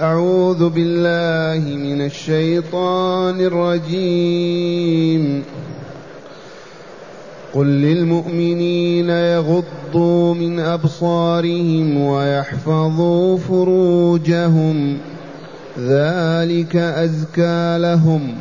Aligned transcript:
أعوذ 0.00 0.68
بالله 0.68 1.76
من 1.76 2.00
الشيطان 2.00 3.40
الرجيم. 3.40 5.42
قل 7.54 7.66
للمؤمنين 7.66 9.10
يغضوا 9.10 10.34
من 10.34 10.60
أبصارهم 10.60 11.98
ويحفظوا 11.98 13.38
فروجهم. 13.38 14.98
ذلك 15.78 16.76
أزكى 16.76 17.78
لهم. 17.78 18.34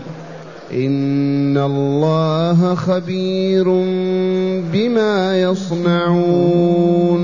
إن 0.73 1.57
الله 1.57 2.75
خبير 2.75 3.63
بما 4.73 5.41
يصنعون. 5.41 7.23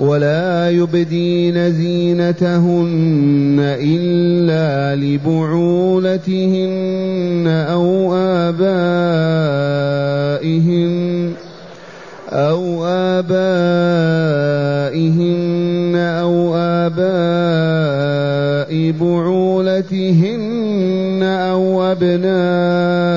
ولا 0.00 0.70
يبدين 0.70 1.72
زينتهن 1.72 3.56
إلا 3.80 4.94
لبعولتهن 5.00 6.66
أو 7.46 8.14
آبائهن 8.14 9.66
أو 12.32 12.84
آبائهن 12.86 13.46
أو 15.96 16.54
آباء 16.56 17.06
بعولتهن 19.00 20.42
أو 21.22 21.82
أبنائهن 21.82 23.16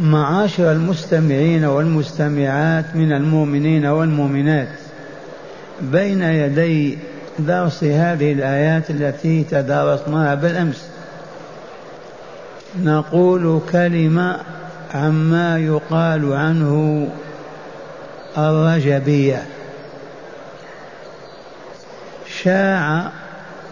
معاشر 0.00 0.72
المستمعين 0.72 1.64
والمستمعات 1.64 2.96
من 2.96 3.12
المؤمنين 3.12 3.86
والمؤمنات. 3.86 4.68
بين 5.80 6.22
يدي 6.22 6.98
درس 7.38 7.84
هذه 7.84 8.32
الآيات 8.32 8.90
التي 8.90 9.44
تدارسناها 9.44 10.34
بالأمس. 10.34 10.88
نقول 12.82 13.60
كلمة 13.72 14.36
عما 14.94 15.58
يقال 15.58 16.32
عنه 16.32 17.08
الرجبية. 18.38 19.42
شاع 22.42 23.10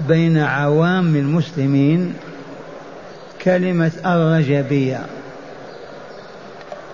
بين 0.09 0.39
عوام 0.39 1.17
المسلمين 1.17 2.15
كلمة 3.45 3.93
الرجبية. 4.07 5.01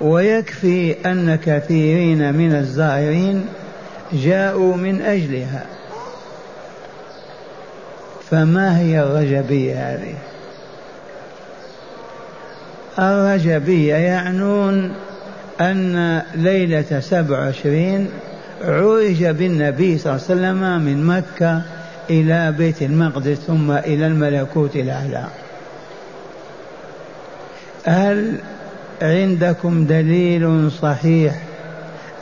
ويكفي 0.02 0.96
أن 1.06 1.34
كثيرين 1.34 2.34
من 2.34 2.54
الزائرين 2.54 3.46
جاءوا 4.12 4.76
من 4.76 5.02
أجلها. 5.02 5.66
فما 8.30 8.78
هي 8.78 9.00
الرجبية 9.00 9.74
هذه؟ 9.74 10.14
الرجبية 12.98 13.94
يعنون 13.94 14.94
أن 15.60 16.22
ليلة 16.34 17.00
سبع 17.00 17.38
وعشرين 17.38 18.08
عرج 18.64 19.24
بالنبي 19.24 19.98
صلى 19.98 20.12
الله 20.12 20.24
عليه 20.30 20.40
وسلم 20.40 20.82
من 20.84 21.06
مكة 21.06 21.62
إلى 22.10 22.54
بيت 22.58 22.82
المقدس 22.82 23.36
ثم 23.36 23.70
إلى 23.70 24.06
الملكوت 24.06 24.76
الأعلى. 24.76 25.24
هل 27.84 28.38
عندكم 29.02 29.86
دليل 29.86 30.70
صحيح 30.82 31.42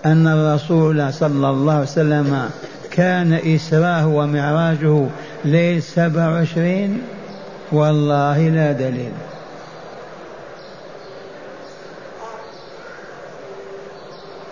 أن 0.06 0.26
الرسول 0.26 1.12
صلى 1.12 1.50
الله 1.50 1.72
عليه 1.72 1.82
وسلم 1.82 2.50
كان 2.90 3.32
إسراه 3.32 4.06
ومعراجه 4.06 5.06
ليل 5.44 5.82
سبع 5.82 6.28
وعشرين؟ 6.28 7.02
والله 7.72 8.48
لا 8.48 8.72
دليل. 8.72 9.12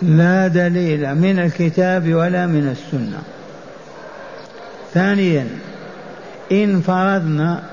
لا 0.01 0.47
دليل 0.47 1.15
من 1.15 1.39
الكتاب 1.39 2.13
ولا 2.13 2.45
من 2.45 2.67
السنة. 2.67 3.21
ثانيا 4.93 5.47
إن 6.51 6.81
فرضنا 6.81 7.63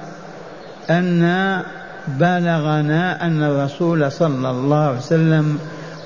أن 0.91 1.23
بلغنا 2.09 3.27
أن 3.27 3.43
الرسول 3.43 4.13
صلى 4.13 4.51
الله 4.51 4.85
عليه 4.85 4.99
وسلم 4.99 5.59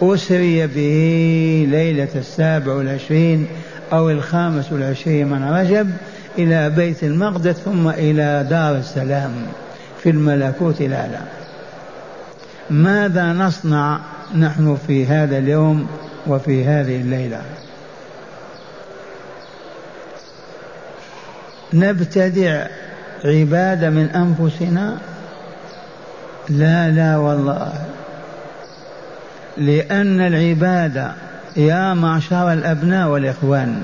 أسري 0.03 0.67
به 0.67 1.67
ليلة 1.71 2.09
السابع 2.15 2.73
والعشرين 2.73 3.47
أو 3.93 4.11
الخامس 4.11 4.73
والعشرين 4.73 5.29
من 5.29 5.45
رجب 5.45 5.91
إلى 6.39 6.71
بيت 6.71 7.05
المقدس 7.05 7.55
ثم 7.55 7.89
إلى 7.89 8.47
دار 8.51 8.77
السلام 8.77 9.33
في 10.03 10.11
الملكوت 10.11 10.81
الأعلى. 10.81 11.21
ماذا 12.71 13.33
نصنع 13.33 14.01
نحن 14.39 14.79
في 14.87 15.07
هذا 15.07 15.39
اليوم 15.39 15.87
وفي 16.27 16.65
هذه 16.65 17.01
الليلة؟ 17.01 17.43
نبتدع 21.73 22.67
عبادة 23.25 23.91
من 23.91 24.07
أنفسنا 24.07 24.99
لا 26.51 26.91
لا 26.91 27.17
والله. 27.17 27.73
لأن 29.57 30.21
العبادة 30.21 31.13
يا 31.57 31.95
معشر 31.95 32.53
الأبناء 32.53 33.09
والإخوان 33.09 33.83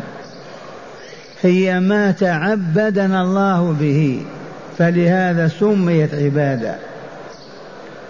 هي 1.42 1.80
ما 1.80 2.10
تعبدنا 2.10 3.22
الله 3.22 3.76
به 3.80 4.22
فلهذا 4.78 5.48
سميت 5.48 6.14
عبادة. 6.14 6.74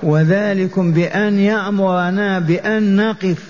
وذلكم 0.02 0.92
بأن 0.92 1.38
يأمرنا 1.38 2.38
بأن 2.38 2.96
نقف 2.96 3.44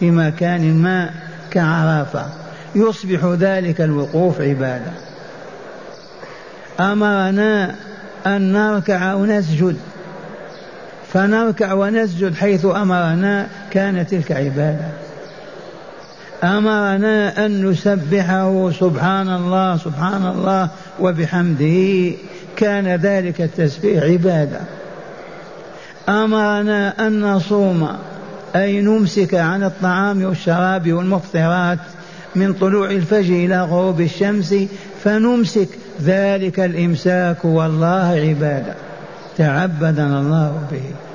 في 0.00 0.10
مكان 0.10 0.74
ما 0.74 1.10
كعرفة 1.50 2.26
يصبح 2.74 3.24
ذلك 3.24 3.80
الوقوف 3.80 4.40
عبادة. 4.40 4.92
أمرنا 6.80 7.74
أن 8.26 8.52
نركع 8.52 9.14
ونسجد. 9.14 9.76
فنركع 11.16 11.72
ونسجد 11.72 12.34
حيث 12.34 12.64
أمرنا 12.64 13.46
كانت 13.70 14.10
تلك 14.10 14.32
عبادة. 14.32 14.88
أمرنا 16.44 17.46
أن 17.46 17.66
نسبحه 17.66 18.70
سبحان 18.70 19.28
الله 19.28 19.76
سبحان 19.76 20.26
الله 20.26 20.68
وبحمده. 21.00 22.12
كان 22.56 22.88
ذلك 22.88 23.40
التسبيح 23.40 24.02
عبادة. 24.04 24.60
أمرنا 26.08 27.06
أن 27.06 27.20
نصوم 27.20 27.88
أي 28.56 28.80
نمسك 28.80 29.34
عن 29.34 29.64
الطعام 29.64 30.24
والشراب 30.24 30.92
والمفطرات 30.92 31.78
من 32.34 32.52
طلوع 32.52 32.90
الفجر 32.90 33.34
إلى 33.34 33.62
غروب 33.62 34.00
الشمس 34.00 34.54
فنمسك 35.04 35.68
ذلك 36.02 36.60
الإمساك 36.60 37.44
والله 37.44 38.26
عبادة. 38.28 38.74
تعبدنا 39.38 40.20
الله 40.20 40.62
به. 40.72 41.05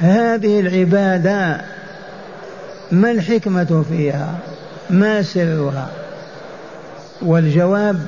هذه 0.00 0.60
العبادة 0.60 1.60
ما 2.92 3.10
الحكمة 3.10 3.84
فيها؟ 3.88 4.34
ما 4.90 5.22
سرها؟ 5.22 5.88
والجواب 7.22 8.00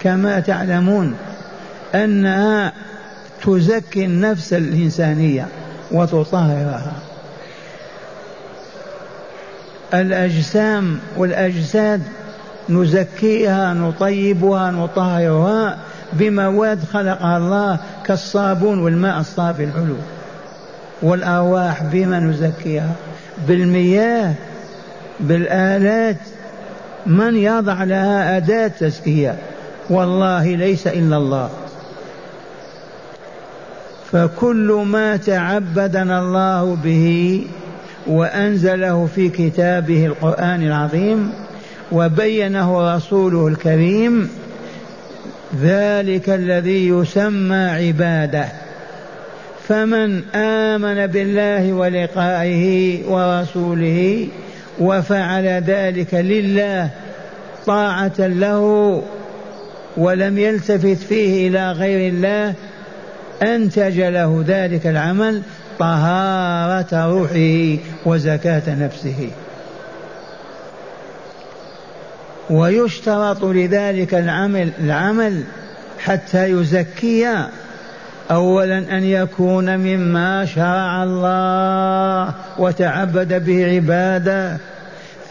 كما 0.00 0.40
تعلمون 0.40 1.16
أنها 1.94 2.72
تزكي 3.44 4.04
النفس 4.04 4.52
الإنسانية 4.52 5.46
وتطهرها. 5.92 6.92
الأجسام 9.94 10.98
والأجساد 11.16 12.02
نزكيها 12.68 13.74
نطيبها 13.74 14.70
نطهرها 14.70 15.78
بمواد 16.12 16.84
خلقها 16.84 17.36
الله 17.36 17.78
كالصابون 18.06 18.78
والماء 18.78 19.20
الصافي 19.20 19.64
الحلو. 19.64 19.96
والأرواح 21.04 21.82
بما 21.82 22.20
نزكيها. 22.20 22.92
بالمياه 23.48 24.34
بالآلات 25.20 26.16
من 27.06 27.36
يضع 27.36 27.84
لها 27.84 28.36
أداة 28.36 28.68
تزكية. 28.68 29.36
والله 29.90 30.54
ليس 30.54 30.86
إلا 30.86 31.16
الله. 31.16 31.50
فكل 34.12 34.84
ما 34.86 35.16
تعبدنا 35.16 36.18
الله 36.18 36.76
به 36.84 37.46
وأنزله 38.06 39.08
في 39.14 39.28
كتابه 39.28 40.06
القرآن 40.06 40.62
العظيم 40.62 41.32
وبينه 41.92 42.96
رسوله 42.96 43.46
الكريم 43.48 44.30
ذلك 45.62 46.30
الذي 46.30 46.88
يسمى 46.88 47.56
عبادة. 47.56 48.63
فمن 49.68 50.22
آمن 50.34 51.06
بالله 51.06 51.72
ولقائه 51.72 53.04
ورسوله 53.08 54.28
وفعل 54.80 55.44
ذلك 55.46 56.14
لله 56.14 56.90
طاعة 57.66 58.12
له 58.18 59.02
ولم 59.96 60.38
يلتفت 60.38 60.96
فيه 61.08 61.48
إلى 61.48 61.72
غير 61.72 62.12
الله 62.12 62.54
أنتج 63.42 64.00
له 64.00 64.44
ذلك 64.46 64.86
العمل 64.86 65.42
طهارة 65.78 67.06
روحه 67.06 67.82
وزكاة 68.06 68.74
نفسه. 68.74 69.30
ويشترط 72.50 73.44
لذلك 73.44 74.14
العمل 74.14 74.70
العمل 74.80 75.42
حتى 75.98 76.50
يزكي 76.50 77.46
اولا 78.30 78.78
أن 78.78 79.04
يكون 79.04 79.76
مما 79.76 80.44
شرع 80.44 81.02
الله 81.02 82.34
وتعبد 82.58 83.44
به 83.44 83.74
عباده. 83.74 84.56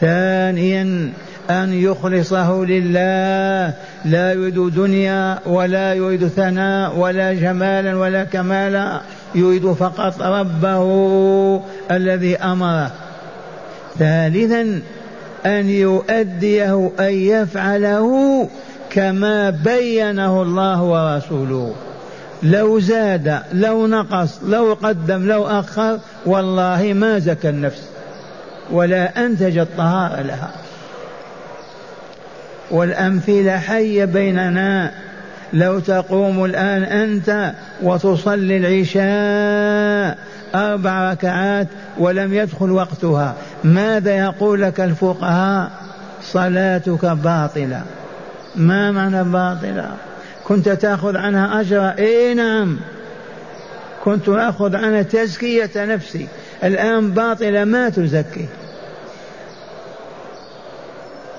ثانيا 0.02 1.10
أن 1.50 1.74
يخلصه 1.74 2.66
لله. 2.66 3.74
لا 4.06 4.34
يريد 4.34 4.60
دنيا 4.76 5.40
ولا 5.46 5.94
يريد 5.94 6.28
ثناء 6.28 6.98
ولا 6.98 7.34
جمالا 7.34 7.96
ولا 7.96 8.24
كمالا. 8.24 9.02
يريد 9.36 9.74
فقط 9.74 10.22
ربه 10.22 11.62
الذي 11.92 12.38
أمره. 12.38 12.92
ثالثا 14.00 14.82
أن 15.46 15.70
يؤديه 15.70 16.92
أن 17.00 17.14
يفعله 17.14 18.48
كما 18.90 19.50
بينه 19.50 20.42
الله 20.42 20.84
ورسوله. 20.84 21.74
لو 22.44 22.80
زاد 22.80 23.42
لو 23.54 23.88
نقص 23.88 24.40
لو 24.44 24.78
قدم 24.84 25.28
لو 25.28 25.46
أخر 25.46 26.00
والله 26.26 26.94
ما 26.94 27.20
زكى 27.20 27.50
النفس 27.50 27.82
ولا 28.72 29.26
أنتج 29.26 29.58
الطهارة 29.58 30.22
لها. 30.22 30.52
والأمثلة 32.72 33.58
حية 33.58 34.06
بيننا. 34.06 34.92
لو 35.54 35.80
تقوم 35.80 36.46
الآن 36.46 36.84
أنت 36.84 37.54
وتصلي 37.82 38.58
العشاء 38.58 40.18
أربع 40.56 41.12
ركعات 41.12 41.68
ولم 41.98 42.34
يدخل 42.34 42.72
وقتها 42.72 43.36
ماذا 43.64 44.16
يقول 44.16 44.62
لك 44.62 44.82
الفقهاء؟ 44.82 45.72
صلاتك 46.24 47.06
باطلة. 47.06 47.82
ما 48.56 48.92
معنى 48.92 49.24
باطلة؟ 49.24 49.90
كنت 50.44 50.70
تأخذ 50.70 51.18
عنها 51.18 51.62
أجرا؟ 51.62 51.96
إيه 51.98 52.34
نعم. 52.34 52.80
كنت 54.04 54.30
أخذ 54.30 54.76
عنها 54.76 55.02
تزكية 55.02 55.72
نفسي. 55.76 56.28
الآن 56.64 57.12
باطلة 57.12 57.64
ما 57.64 57.90
تزكي. 57.90 58.46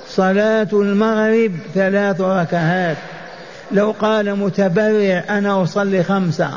صلاة 0.08 0.68
المغرب 0.72 1.52
ثلاث 1.74 2.20
ركعات. 2.20 2.96
لو 3.72 3.94
قال 4.00 4.36
متبرع 4.36 5.24
أنا 5.30 5.62
أصلي 5.62 6.02
خمسة. 6.02 6.50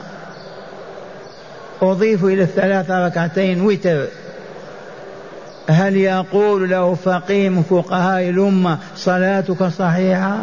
أضيف 1.81 2.25
إلى 2.25 2.43
الثلاث 2.43 2.91
ركعتين 2.91 3.61
وتر. 3.61 4.07
هل 5.69 5.97
يقول 5.97 6.69
له 6.69 6.93
فقيه 6.93 7.49
من 7.49 7.63
فقهاء 7.63 8.29
الأمة 8.29 8.77
صلاتك 8.95 9.63
صحيحة؟ 9.63 10.37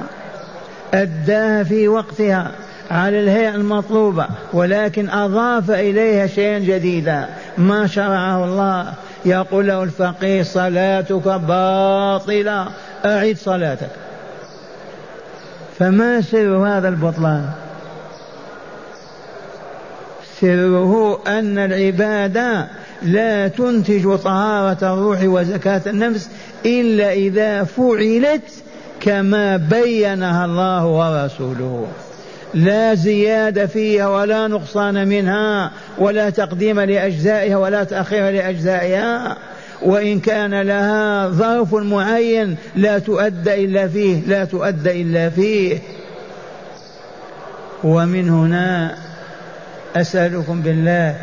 أداها 0.95 1.63
في 1.63 1.89
وقتها 1.89 2.53
على 2.91 3.21
الهيئة 3.21 3.55
المطلوبة 3.55 4.27
ولكن 4.53 5.11
أضاف 5.11 5.71
إليها 5.71 6.27
شيئا 6.27 6.59
جديدا. 6.59 7.29
ما 7.59 7.87
شرعه 7.87 8.45
الله؟ 8.45 8.93
يقول 9.25 9.67
له 9.67 9.83
الفقيه 9.83 10.43
صلاتك 10.43 11.29
باطلة 11.29 12.69
أعد 13.05 13.37
صلاتك. 13.37 13.91
فما 15.79 16.21
سر 16.21 16.57
هذا 16.57 16.89
البطلان؟ 16.89 17.51
سره 20.41 21.23
أن 21.27 21.59
العبادة 21.59 22.69
لا 23.03 23.49
تنتج 23.49 24.17
طهارة 24.17 24.95
الروح 24.95 25.19
وزكاة 25.25 25.83
النفس 25.87 26.29
إلا 26.67 27.13
إذا 27.13 27.65
فعلت 27.65 28.43
كما 29.05 29.57
بينها 29.57 30.45
الله 30.45 30.87
ورسوله. 30.87 31.87
لا 32.55 32.95
زيادة 32.95 33.67
فيها 33.67 34.09
ولا 34.09 34.49
نقصان 34.49 35.09
منها 35.09 35.71
ولا 35.99 36.31
تقديم 36.31 36.81
لأجزائها 36.81 37.57
ولا 37.57 37.85
تأخير 37.85 38.31
لأجزائها. 38.31 39.37
وإن 39.83 40.21
كان 40.21 40.61
لها 40.61 41.29
ظرف 41.29 41.75
معين 41.75 42.57
لا 42.77 42.99
تؤدى 42.99 43.65
إلا 43.65 43.89
فيه 43.89 44.21
لا 44.27 44.45
تؤدى 44.45 45.03
إلا 45.03 45.31
فيه. 45.31 45.79
ومن 47.85 48.29
هنا 48.29 48.95
أسألكم 49.97 50.61
بالله 50.61 51.17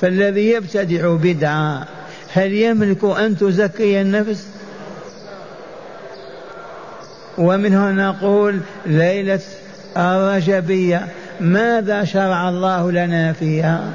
فالذي 0.00 0.50
يبتدع 0.50 1.14
بدعة 1.14 1.86
هل 2.32 2.52
يملك 2.52 3.04
أن 3.04 3.36
تزكي 3.36 4.00
النفس؟ 4.00 4.46
ومن 7.38 7.74
هنا 7.74 8.08
نقول 8.08 8.60
ليلة 8.86 9.40
الرجبية 9.96 11.06
ماذا 11.40 12.04
شرع 12.04 12.48
الله 12.48 12.92
لنا 12.92 13.32
فيها؟ 13.32 13.90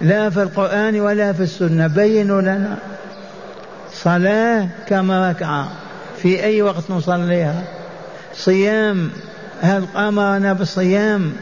لا 0.00 0.30
في 0.30 0.42
القرآن 0.42 1.00
ولا 1.00 1.32
في 1.32 1.42
السنة 1.42 1.86
بينوا 1.86 2.40
لنا. 2.40 2.76
صلاة 3.92 4.68
كما 4.88 5.30
ركعة. 5.30 5.68
في 6.22 6.44
أي 6.44 6.62
وقت 6.62 6.90
نصليها؟ 6.90 7.62
صيام 8.34 9.10
هل 9.60 9.84
أمرنا 9.96 10.52
بالصيام؟ 10.52 11.32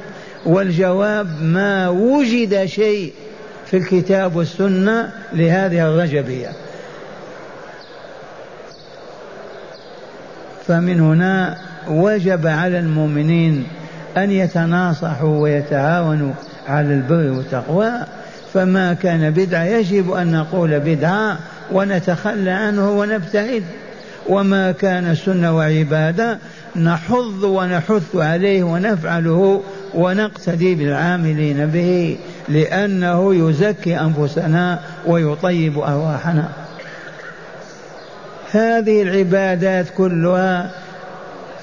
والجواب 0.46 1.42
ما 1.42 1.88
وجد 1.88 2.64
شيء 2.64 3.12
في 3.66 3.76
الكتاب 3.76 4.37
والسنة 4.37 5.11
لهذه 5.32 5.88
الرجبية. 5.88 6.65
فمن 10.68 11.00
هنا 11.00 11.56
وجب 11.88 12.46
على 12.46 12.78
المؤمنين 12.78 13.66
أن 14.16 14.30
يتناصحوا 14.30 15.40
ويتعاونوا 15.40 16.32
على 16.68 16.94
البر 16.94 17.30
والتقوى. 17.37 17.90
فما 18.54 18.94
كان 18.94 19.30
بدعة 19.30 19.64
يجب 19.64 20.12
أن 20.12 20.32
نقول 20.32 20.80
بدعة 20.80 21.38
ونتخلى 21.73 22.50
عنه 22.50 22.90
ونبتعد. 22.90 23.62
وما 24.28 24.73
كان 24.73 25.14
سنة 25.14 25.56
وعبادة 25.56 26.38
نحض 26.76 27.42
ونحث 27.42 28.16
عليه 28.16 28.62
ونفعله 28.62 29.62
ونقتدي 29.94 30.75
بالعاملين 30.75 31.66
به 31.66 32.18
لأنه 32.49 33.35
يزكي 33.35 34.00
أنفسنا 34.00 34.78
ويطيب 35.06 35.78
أرواحنا. 35.78 36.49
هذه 38.56 39.02
العبادات 39.02 39.86
كلها 39.96 40.70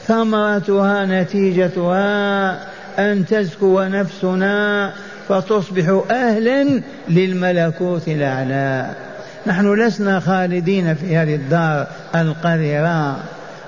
ثمرتها 0.07 1.05
نتيجتها 1.05 2.53
أن 2.99 3.25
تزكو 3.25 3.81
نفسنا 3.81 4.93
فتصبح 5.29 6.03
أهلا 6.11 6.81
للملكوت 7.09 8.07
الأعلى. 8.07 8.89
نحن 9.47 9.73
لسنا 9.73 10.19
خالدين 10.19 10.95
في 10.95 11.17
هذه 11.17 11.35
الدار 11.35 11.87
القذرة. 12.15 13.19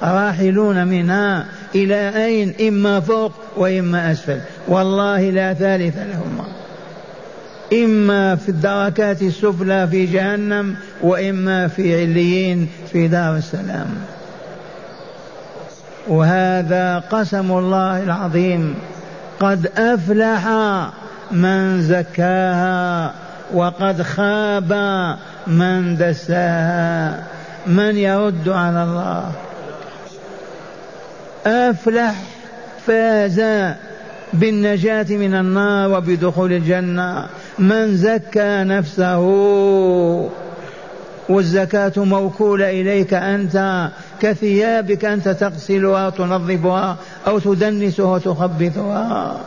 راحلون 0.04 0.88
منها 0.88 1.46
إلى 1.76 2.26
أين؟ 2.26 2.54
إما 2.68 3.00
فوق 3.00 3.32
وإما 3.58 4.12
أسفل. 4.12 4.40
والله 4.68 5.30
لا 5.30 5.54
ثالث 5.54 5.98
لهما. 5.98 6.65
إما 7.74 8.36
في 8.36 8.50
الدركات 8.50 9.22
السفلى 9.22 9.88
في 9.88 10.06
جهنم 10.06 10.76
وإما 11.02 11.68
في 11.68 12.02
عليين 12.02 12.70
في 12.92 13.08
دار 13.08 13.36
السلام. 13.36 13.88
وهذا 16.08 17.04
قسم 17.12 17.52
الله 17.52 18.04
العظيم. 18.04 18.76
قد 19.40 19.72
أفلح 19.78 20.48
من 21.32 21.82
زكاها 21.82 23.14
وقد 23.54 24.02
خاب 24.02 24.74
من 25.48 25.98
دساها. 25.98 27.24
من 27.68 27.98
يرد 27.98 28.50
على 28.50 28.84
الله؟ 28.84 29.32
أفلح 31.46 32.16
فاز 32.88 33.42
بالنجاة 34.34 35.06
من 35.10 35.34
النار 35.36 35.92
وبدخول 35.92 36.54
الجنة. 36.54 37.26
من 37.60 37.98
زكى 37.98 38.64
نفسه 38.64 39.20
والزكاة 41.30 41.94
موكولة 41.98 42.70
إليك 42.70 43.14
أنت 43.14 43.88
كثيابك 44.22 45.06
أنت 45.06 45.30
تغسلها 45.30 46.10
تنظفها 46.10 46.98
أو 47.28 47.40
تدنسها 47.40 48.06
وتخبثها 48.06 49.42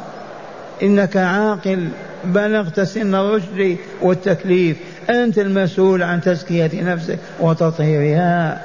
إنك 0.83 1.17
عاقل 1.17 1.89
بلغت 2.25 2.81
سن 2.81 3.15
الرشد 3.15 3.77
والتكليف. 4.03 4.77
أنت 5.11 5.39
المسؤول 5.39 6.03
عن 6.03 6.21
تزكية 6.21 6.83
نفسك 6.83 7.19
وتطهيرها. 7.41 8.61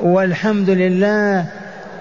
والحمد 0.00 0.70
لله 0.70 1.46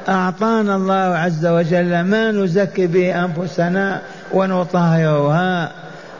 أعطانا 0.10 0.76
الله 0.76 0.94
عز 0.94 1.46
وجل 1.46 2.02
ما 2.02 2.32
نزكي 2.32 2.88
به 2.88 3.26
أنفسنا. 3.26 4.02
ونطهرها 4.34 5.72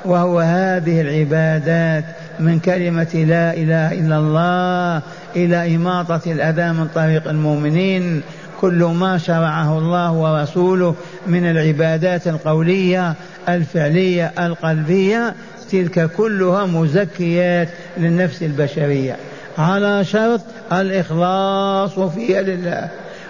وهو 0.06 0.40
هذه 0.40 1.02
العبادات 1.02 2.04
من 2.40 2.60
كلمة 2.60 3.26
لا 3.28 3.54
إله 3.54 3.92
إلا 3.92 4.18
الله 4.18 5.02
إلى 5.36 5.76
إماطة 5.76 6.22
الأذى 6.32 6.72
من 6.72 6.88
طريق 6.96 7.28
المؤمنين. 7.28 8.22
كل 8.62 8.84
ما 8.84 9.18
شرعه 9.18 9.78
الله 9.78 10.12
ورسوله 10.12 10.96
من 11.28 11.50
العبادات 11.50 12.28
القولية 12.28 13.14
الفعلية 13.50 14.32
القلبية 14.40 15.36
تلك 15.72 16.12
كلها 16.18 16.66
مزكيات 16.66 17.70
للنفس 17.98 18.44
البشرية. 18.44 19.16
على 19.58 20.06
شرط 20.06 20.42
الإخلاص 20.74 22.00
فيها 22.00 22.42
لله 22.42 22.90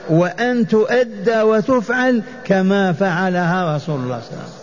وأن 0.10 0.68
تؤدى 0.68 1.42
وتفعل 1.42 2.24
كما 2.46 2.94
فعلها 2.94 3.76
رسول 3.76 3.96
الله 3.96 4.20
صلى 4.20 4.30
الله 4.32 4.42
عليه 4.42 4.52
وسلم. 4.52 4.61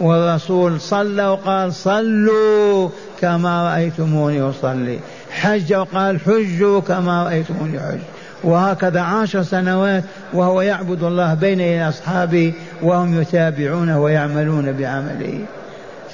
والرسول 0.00 0.80
صلى 0.80 1.26
وقال 1.26 1.74
صلوا 1.74 2.88
كما 3.20 3.72
رأيتموني 3.72 4.40
أصلي. 4.40 4.98
حج 5.30 5.74
وقال 5.74 6.20
حجوا 6.20 6.80
كما 6.80 7.24
رأيتموني 7.24 7.80
حج. 7.80 7.98
وهكذا 8.44 9.00
عشر 9.00 9.42
سنوات 9.42 10.04
وهو 10.32 10.60
يعبد 10.60 11.02
الله 11.02 11.34
بين 11.34 11.82
أصحابه 11.82 12.52
وهم 12.82 13.20
يتابعونه 13.20 14.02
ويعملون 14.02 14.72
بعمله. 14.72 15.38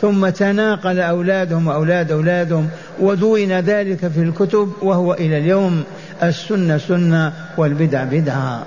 ثم 0.01 0.29
تناقل 0.29 1.01
أولادهم 1.01 1.67
وأولاد 1.67 2.13
أولادهم 2.13 2.69
ودون 3.01 3.53
ذلك 3.53 4.09
في 4.09 4.21
الكتب 4.23 4.73
وهو 4.83 5.13
إلى 5.13 5.39
اليوم. 5.39 5.85
السنة 6.23 6.79
سنة 6.79 7.33
والبدع 7.57 8.05
بدعة. 8.05 8.63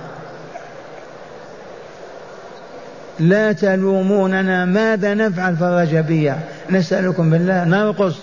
لا 3.19 3.51
تلوموننا 3.51 4.65
ماذا 4.65 5.13
نفعل؟ 5.13 5.57
في 5.57 5.63
الرجبية 5.63 6.39
نسألكم 6.69 7.29
بالله 7.29 7.63
نرقص 7.63 8.15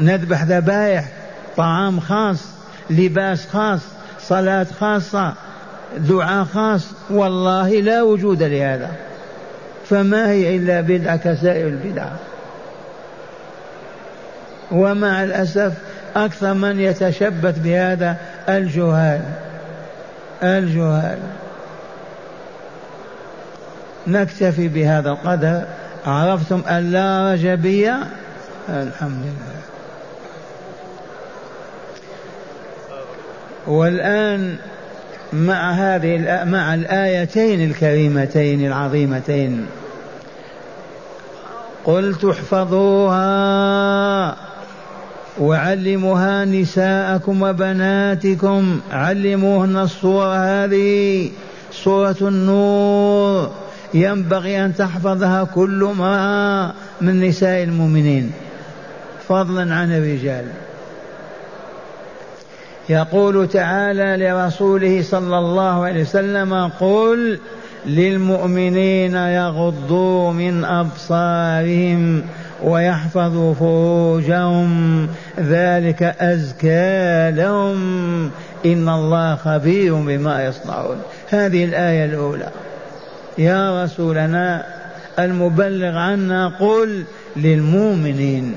نذبح 0.00 0.42
ذبائح 0.42 1.04
طعام 1.56 2.00
خاص 2.00 2.38
لباس 2.90 3.46
خاص 3.46 3.80
صلاة 4.20 4.66
خاصة 4.80 5.32
دعاء 5.98 6.44
خاص. 6.44 6.86
والله 7.10 7.80
لا 7.80 8.02
وجود 8.02 8.42
لهذا. 8.42 8.90
فما 9.88 10.30
هي 10.30 10.56
إلا 10.56 10.80
بدعة 10.80 11.16
كسائر 11.16 11.66
البدع. 11.66 12.06
ومع 14.72 15.24
الأسف 15.24 15.72
أكثر 16.16 16.54
من 16.54 16.80
يتشبث 16.80 17.58
بهذا 17.58 18.16
الجهال 18.48 19.20
الجهال. 20.42 21.18
نكتفي 24.06 24.68
بهذا 24.68 25.10
القدر. 25.10 25.62
عرفتم 26.06 26.62
أن 26.68 26.92
لا 26.92 27.32
رجبية؟ 27.32 27.98
الحمد 28.68 29.22
لله. 29.22 29.62
والآن 33.66 34.56
مع 35.32 35.72
هذه 35.72 36.44
مع 36.44 36.74
الآيتين 36.74 37.70
الكريمتين 37.70 38.66
العظيمتين 38.66 39.66
قلت 41.84 42.24
احفظوها 42.24 43.26
وعلموها 45.40 46.44
نساءكم 46.44 47.42
وبناتكم. 47.42 48.80
علموهن 48.92 49.76
الصورة 49.76 50.36
هذه 50.36 51.30
سورة 51.72 52.16
النور. 52.20 53.61
ينبغي 53.94 54.64
أن 54.64 54.74
تحفظها 54.74 55.44
كل 55.44 55.84
امرأة 55.84 56.72
من 57.00 57.20
نساء 57.20 57.62
المؤمنين. 57.62 58.32
فضلا 59.28 59.74
عن 59.74 59.92
الرجال 59.92 60.44
يقول 62.88 63.48
تعالى 63.48 64.16
لرسوله 64.26 65.02
صلى 65.02 65.38
الله 65.38 65.84
عليه 65.84 66.02
وسلم 66.02 66.70
قل 66.80 67.38
للمؤمنين 67.86 69.14
يغضوا 69.14 70.32
من 70.32 70.64
أبصارهم 70.64 72.22
ويحفظوا 72.64 73.54
فروجهم 73.54 75.08
ذلك 75.40 76.02
أزكى 76.02 77.30
لهم. 77.30 78.30
إن 78.66 78.88
الله 78.88 79.36
خبير 79.36 79.94
بما 79.94 80.44
يصنعون. 80.44 80.96
هذه 81.30 81.64
الآية 81.64 82.04
الأولى. 82.04 82.48
يا 83.38 83.84
رسولنا 83.84 84.64
المبلغ 85.18 85.96
عنا 85.96 86.48
قل 86.48 87.04
للمؤمنين 87.36 88.54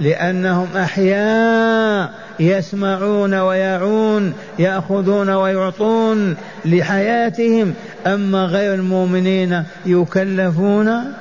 لأنهم 0.00 0.68
أحياء 0.76 2.10
يسمعون 2.40 3.34
ويعون 3.34 4.32
يأخذون 4.58 5.30
ويعطون 5.30 6.36
لحياتهم 6.64 7.74
أما 8.06 8.44
غير 8.44 8.74
المؤمنين 8.74 9.62
يكلفون 9.86 11.12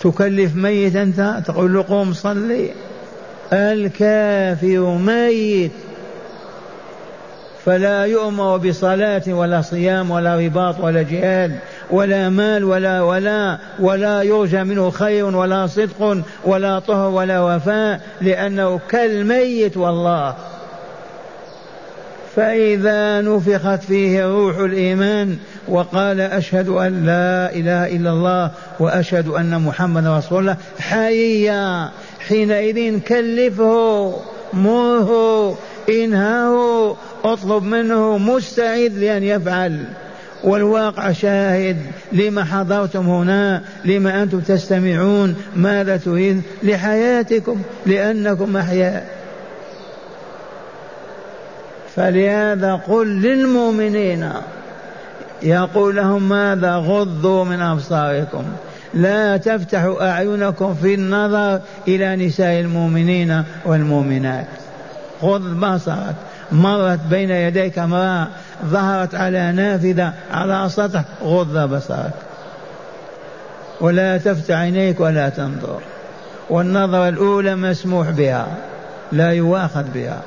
تكلف 0.00 0.56
ميت 0.56 0.96
أنت؟ 0.96 1.42
تقول 1.46 1.74
له 1.74 1.84
قوم 1.88 2.12
صلي. 2.12 2.70
الكافر 3.52 4.98
ميت. 4.98 5.72
فلا 7.64 8.04
يؤمر 8.04 8.56
بصلاة 8.56 9.22
ولا 9.28 9.62
صيام 9.62 10.10
ولا 10.10 10.36
رباط 10.36 10.80
ولا 10.80 11.02
جهاد 11.02 11.58
ولا 11.90 12.28
مال 12.28 12.64
ولا 12.64 13.02
ولا 13.02 13.58
ولا 13.80 14.22
يرجى 14.22 14.64
منه 14.64 14.90
خير 14.90 15.36
ولا 15.36 15.66
صدق 15.66 16.22
ولا 16.44 16.78
طهر 16.78 17.10
ولا 17.10 17.40
وفاء 17.40 18.00
لأنه 18.20 18.80
كالميت 18.88 19.76
والله. 19.76 20.34
فإذا 22.36 23.20
نفخت 23.20 23.84
فيه 23.84 24.26
روح 24.26 24.56
الإيمان 24.58 25.36
وقال 25.68 26.20
أشهد 26.20 26.68
أن 26.68 27.06
لا 27.06 27.54
إله 27.54 27.96
إلا 27.96 28.10
الله 28.10 28.50
وأشهد 28.80 29.28
أن 29.28 29.62
محمد 29.62 30.06
رسول 30.06 30.38
الله 30.38 30.56
حيا 30.78 31.90
حينئذ 32.28 33.00
كلفه 33.00 34.14
مره 34.52 35.58
انهاه 35.88 36.96
أطلب 37.24 37.62
منه 37.62 38.18
مستعد 38.18 38.92
لأن 38.92 39.22
يفعل. 39.22 39.84
والواقع 40.44 41.12
شاهد 41.12 41.76
لما 42.12 42.44
حضرتم 42.44 43.06
هنا 43.06 43.62
لما 43.84 44.22
أنتم 44.22 44.40
تستمعون 44.40 45.34
ماذا 45.56 45.96
تريد 45.96 46.42
لحياتكم 46.62 47.62
لأنكم 47.86 48.56
أحياء. 48.56 49.06
فلهذا 51.96 52.74
قل 52.74 53.06
للمؤمنين 53.06 54.30
يقول 55.42 55.96
لهم 55.96 56.28
ماذا 56.28 56.76
غضوا 56.76 57.44
من 57.44 57.60
أبصاركم. 57.60 58.44
لا 58.94 59.36
تفتحوا 59.36 60.10
أعينكم 60.10 60.74
في 60.74 60.94
النظر 60.94 61.60
إلى 61.88 62.26
نساء 62.26 62.60
المؤمنين 62.60 63.44
والمؤمنات. 63.64 64.61
غض 65.22 65.60
بصرك. 65.60 66.14
مرت 66.52 67.00
بين 67.10 67.30
يديك 67.30 67.78
امرأة 67.78 68.26
ظهرت 68.64 69.14
على 69.14 69.52
نافذة 69.52 70.12
على 70.32 70.68
سطح 70.68 71.02
غض 71.22 71.74
بصرك. 71.74 72.12
ولا 73.80 74.18
تفتح 74.18 74.54
عينيك 74.54 75.00
ولا 75.00 75.28
تنظر. 75.28 75.80
والنظرة 76.50 77.08
الأولى 77.08 77.56
مسموح 77.56 78.10
بها 78.10 78.46
لا 79.12 79.32
يؤاخذ 79.32 79.84
بها. 79.94 80.20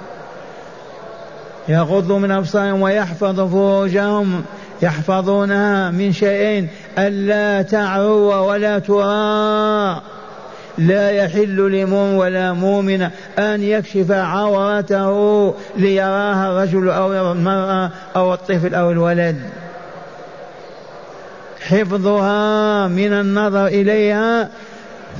يغضوا 1.67 2.19
من 2.19 2.31
أبصارهم 2.31 2.81
ويحفظوا 2.81 3.49
فروجهم. 3.49 4.43
يحفظونها 4.81 5.91
من 5.91 6.11
شيئين 6.11 6.67
ألا 6.97 7.61
تعروا 7.61 8.35
ولا 8.35 8.79
ترى. 8.79 10.01
لا 10.77 11.11
يحل 11.11 11.71
لمؤمن 11.71 12.15
ولا 12.15 12.53
مؤمن 12.53 13.01
أن 13.39 13.63
يكشف 13.63 14.11
عورته 14.11 15.53
ليراها 15.77 16.51
الرجل 16.51 16.89
أو 16.89 17.31
المرأة 17.31 17.91
أو 18.15 18.33
الطفل 18.33 18.75
أو 18.75 18.91
الولد. 18.91 19.35
حفظها 21.61 22.87
من 22.87 23.13
النظر 23.13 23.67
إليها. 23.67 24.49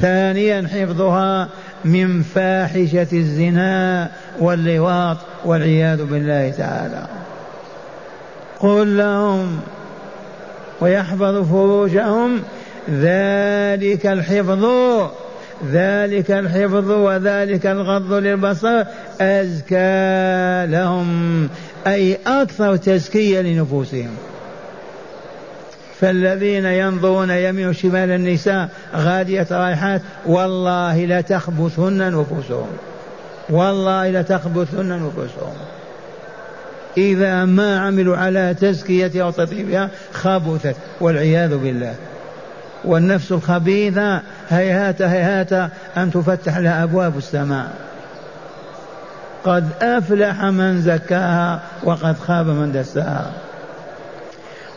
ثانيا 0.02 0.68
حفظها 0.68 1.48
من 1.86 2.22
فاحشة 2.22 3.08
الزنا 3.14 4.10
واللواط 4.40 5.18
والعياذ 5.46 6.04
بالله 6.06 6.50
تعالى. 6.50 7.08
قل 8.60 8.98
لهم 8.98 9.60
ويحفظ 10.82 11.50
فروجهم. 11.50 12.42
ذلك 12.90 14.06
الحفظ. 14.06 14.66
ذلك 15.72 16.32
الحفظ 16.32 16.92
وذلك 16.92 17.66
الغض 17.66 18.14
للبصر 18.14 18.84
أزكى 19.22 20.66
لهم 20.72 21.50
أي 21.88 22.18
أكثر 22.28 22.76
تزكية 22.76 23.42
لنفوسهم. 23.42 24.10
فالذين 26.00 26.66
ينظرون 26.66 27.30
يمين 27.30 27.74
شمال 27.74 28.12
النساء 28.12 28.70
غادية 28.96 29.48
رائحات 29.52 30.02
والله 30.26 31.06
لتخبثن 31.06 32.12
نفوسهم. 32.20 32.68
والله 33.50 34.10
لتخبثن 34.10 34.90
نفوسهم. 34.90 35.54
إذا 36.98 37.46
ما 37.46 37.80
عملوا 37.80 38.18
على 38.18 38.56
تزكيتها 38.62 39.24
وتطيبها 39.24 39.90
خبثت 40.14 40.76
والعياذ 41.02 41.58
بالله. 41.58 41.96
والنفس 42.86 43.32
الخبيثة 43.32 44.22
هيهات 44.50 45.02
هيهات 45.02 45.72
أن 45.98 46.12
تفتح 46.12 46.58
لها 46.58 46.84
أبواب 46.84 47.18
السماء. 47.18 47.74
قد 49.44 49.70
أفلح 49.82 50.44
من 50.44 50.82
زكاها 50.82 51.62
وقد 51.84 52.16
خاب 52.20 52.48
من 52.48 52.72
دساها. 52.72 53.32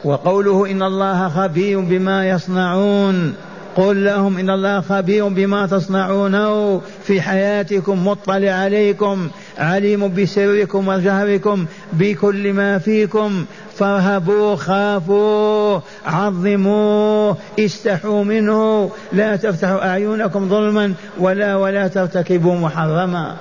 وقوله 0.05 0.71
إن 0.71 0.83
الله 0.83 1.29
خبير 1.29 1.81
بما 1.81 2.29
يصنعون 2.29 3.35
قل 3.77 4.05
لهم 4.05 4.39
إن 4.39 4.51
الله 4.51 4.81
خبير 4.81 5.29
بما 5.29 5.67
تصنعونه 5.67 6.81
في 7.05 7.21
حياتكم 7.21 8.07
مطلع 8.09 8.51
عليكم 8.51 9.29
عليم 9.59 10.15
بسركم 10.15 10.89
وجهركم 10.89 11.67
بكل 11.93 12.53
ما 12.53 12.79
فيكم. 12.79 13.45
فارهبوا 13.79 14.57
خافوا 14.57 15.81
عظموا 16.07 17.35
استحوا 17.59 18.25
منه. 18.25 18.91
لا 19.13 19.37
تفتحوا 19.37 19.89
أعينكم 19.89 20.49
ظلما 20.49 20.95
ولا 21.19 21.57
ولا 21.57 21.89
ترتكبوا 21.89 22.55
محرما. 22.55 23.37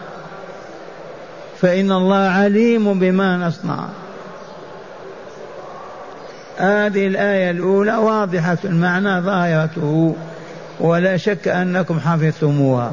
فإن 1.61 1.91
الله 1.91 2.15
عليم 2.15 2.99
بما 2.99 3.37
نصنع. 3.37 3.85
هذه 6.57 7.07
الآية 7.07 7.51
الأولى 7.51 7.95
واضحة 7.95 8.57
المعنى 8.65 9.21
ظاهرته 9.21 10.15
ولا 10.79 11.17
شك 11.17 11.47
أنكم 11.47 11.99
حفظتموها. 11.99 12.91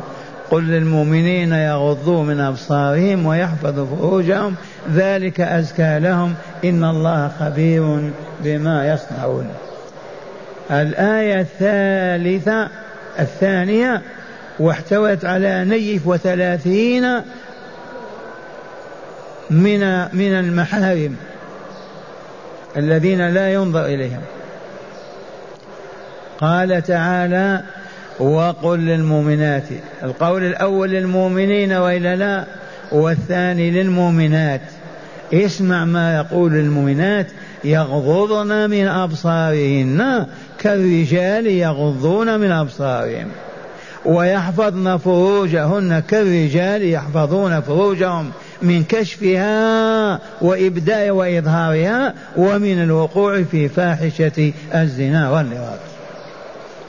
قل 0.54 0.62
للمؤمنين 0.62 1.52
يغضوا 1.52 2.22
من 2.22 2.40
أبصارهم 2.40 3.26
ويحفظوا 3.26 3.86
فروجهم 3.86 4.54
ذلك 4.92 5.40
أزكى 5.40 5.98
لهم. 5.98 6.34
إن 6.64 6.84
الله 6.84 7.30
خبير 7.40 8.10
بما 8.40 8.88
يصنعون. 8.88 9.48
الآية 10.70 11.40
الثالثة 11.40 12.68
الثانية 13.20 14.02
واحتوت 14.58 15.24
على 15.24 15.64
نيف 15.64 16.06
وثلاثين 16.06 17.20
من 19.50 19.80
من 20.12 20.32
المحارم 20.32 21.16
الذين 22.76 23.28
لا 23.28 23.52
ينظر 23.52 23.84
إليهم. 23.86 24.20
قال 26.40 26.82
تعالى 26.82 27.62
وقل 28.20 28.79
للمؤمنات 28.79 29.64
القول 30.03 30.44
الأول 30.44 30.90
للمؤمنين 30.90 31.72
وإلا 31.72 32.16
لا 32.16 32.44
والثاني 32.92 33.70
للمؤمنات. 33.70 34.61
اسمع 35.33 35.85
ما 35.85 36.16
يقول 36.16 36.55
المؤمنات 36.55 37.27
يغضضن 37.64 38.70
من 38.70 38.87
أبصارهن 38.87 40.27
كالرجال 40.59 41.46
يغضون 41.46 42.40
من 42.40 42.50
أبصارهم. 42.50 43.29
ويحفظن 44.05 44.96
فروجهن 44.96 46.03
كالرجال 46.09 46.88
يحفظون 46.88 47.61
فروجهم 47.61 48.31
من 48.62 48.85
كشفها 48.85 50.20
وإبداء 50.40 51.11
وإظهارها 51.11 52.14
ومن 52.37 52.83
الوقوع 52.83 53.42
في 53.42 53.68
فاحشة 53.68 54.53
الزنا 54.74 55.31
واللواط 55.31 55.93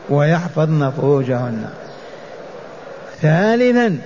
ويحفظن 0.10 0.92
فروجهن. 0.92 1.66
ثالثا 3.22 3.98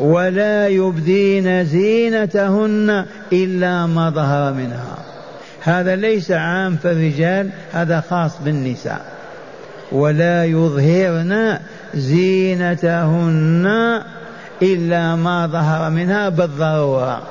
ولا 0.00 0.68
يبدين 0.68 1.64
زينتهن 1.64 3.04
إلا 3.32 3.86
ما 3.86 4.10
ظهر 4.10 4.52
منها. 4.52 4.98
هذا 5.60 5.96
ليس 5.96 6.30
عام 6.30 6.76
في 6.76 6.92
الرجال 6.92 7.50
هذا 7.72 8.02
خاص 8.10 8.32
بالنساء. 8.44 9.18
ولا 9.92 10.44
يظهرن 10.44 11.58
زينتهن 11.94 13.66
إلا 14.62 15.16
ما 15.16 15.46
ظهر 15.46 15.90
منها 15.90 16.28
بالضرورة. 16.28 17.22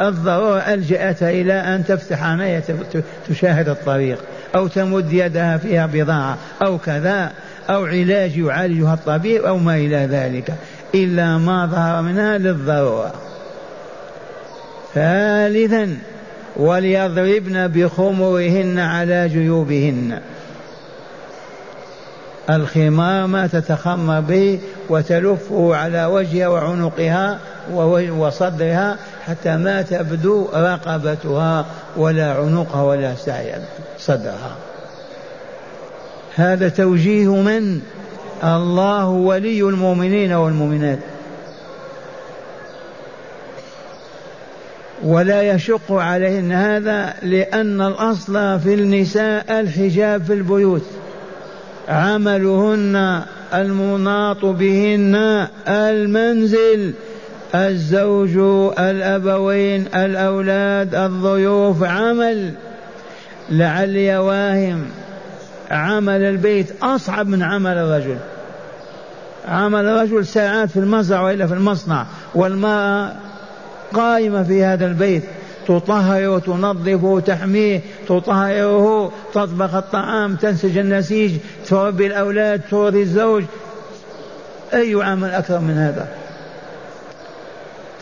الضرورة 0.00 0.58
ألجأتها 0.58 1.30
إلى 1.30 1.52
أن 1.52 1.84
تفتح 1.84 2.24
عينيها 2.24 2.62
تشاهد 3.28 3.68
الطريق. 3.68 4.18
أو 4.54 4.66
تمد 4.66 5.12
يدها 5.12 5.56
فيها 5.56 5.86
بضاعة 5.86 6.38
أو 6.62 6.78
كذا 6.78 7.32
أو 7.70 7.84
علاج 7.84 8.38
يعالجها 8.38 8.94
الطبيب 8.94 9.44
أو 9.44 9.58
ما 9.58 9.76
إلى 9.76 9.96
ذلك. 9.96 10.54
إلا 10.94 11.38
ما 11.38 11.66
ظهر 11.66 12.02
منها 12.02 12.38
للضرورة. 12.38 13.12
ثالثا 14.94 15.96
وليضربن 16.56 17.68
بخمرهن 17.68 18.78
على 18.78 19.28
جيوبهن. 19.28 20.20
الخمار 22.50 23.26
ما 23.26 23.46
تتخمر 23.46 24.20
به 24.20 24.60
وتلفه 24.88 25.76
على 25.76 26.04
وجهها 26.04 26.48
وعنقها 26.48 27.38
وصدرها 28.10 28.96
حتى 29.30 29.56
ما 29.56 29.82
تبدو 29.82 30.48
رقبتها 30.54 31.66
ولا 31.96 32.32
عنقها 32.32 32.82
ولا 32.82 33.14
سعي 33.14 33.52
صدرها. 33.98 34.56
هذا 36.34 36.68
توجيه 36.68 37.34
من؟ 37.34 37.80
الله 38.44 39.08
ولي 39.08 39.60
المؤمنين 39.60 40.32
والمؤمنات. 40.32 40.98
ولا 45.04 45.42
يشق 45.42 45.92
عليهن 45.92 46.52
هذا 46.52 47.14
لأن 47.22 47.80
الأصل 47.80 48.60
في 48.60 48.74
النساء 48.74 49.60
الحجاب 49.60 50.24
في 50.24 50.32
البيوت. 50.32 50.86
عملهن 51.88 53.22
المناط 53.54 54.44
بهن 54.44 55.46
المنزل. 55.68 56.92
الزوج 57.54 58.36
الأبوين 58.78 59.86
الأولاد 59.94 60.94
الضيوف 60.94 61.82
عمل 61.82 62.54
لعلي 63.50 64.18
واهم 64.18 64.86
عمل 65.70 66.22
البيت 66.22 66.66
أصعب 66.82 67.26
من 67.26 67.42
عمل 67.42 67.78
الرجل. 67.78 68.16
عمل 69.48 69.84
الرجل 69.84 70.26
ساعات 70.26 70.70
في 70.70 70.76
المزرعة 70.76 71.24
وإلا 71.24 71.46
في 71.46 71.54
المصنع 71.54 72.06
والمرأة 72.34 73.12
قائمة 73.94 74.42
في 74.42 74.64
هذا 74.64 74.86
البيت. 74.86 75.22
تطهر 75.68 76.28
وتنظف 76.28 77.04
وتحميه 77.04 77.80
تطهره 78.08 79.12
تطبخ 79.32 79.74
الطعام 79.74 80.36
تنسج 80.36 80.78
النسيج 80.78 81.32
تربي 81.68 82.06
الأولاد 82.06 82.60
ترضي 82.70 83.02
الزوج. 83.02 83.44
أي 84.74 85.02
عمل 85.02 85.30
أكثر 85.30 85.58
من 85.58 85.74
هذا؟ 85.74 86.19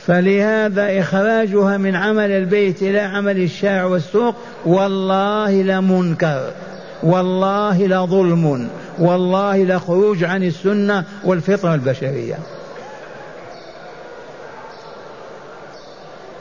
فلهذا 0.08 1.00
إخراجها 1.00 1.76
من 1.76 1.96
عمل 1.96 2.30
البيت 2.30 2.82
إلى 2.82 3.00
عمل 3.00 3.42
الشارع 3.42 3.84
والسوق 3.84 4.34
والله 4.66 5.62
لمنكر 5.62 6.50
والله 7.02 7.86
لظلم 7.86 8.68
والله 8.98 9.64
لخروج 9.64 10.24
عن 10.24 10.42
السنة 10.42 11.04
والفطرة 11.24 11.74
البشرية. 11.74 12.34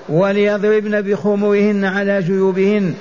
وليضربن 0.09 1.01
بخمرهن 1.01 1.85
على 1.85 2.21
جيوبهن. 2.21 2.93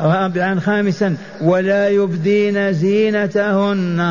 رابعا 0.00 0.60
خامسا 0.60 1.16
ولا 1.40 1.88
يبدين 1.88 2.72
زينتهن. 2.72 4.06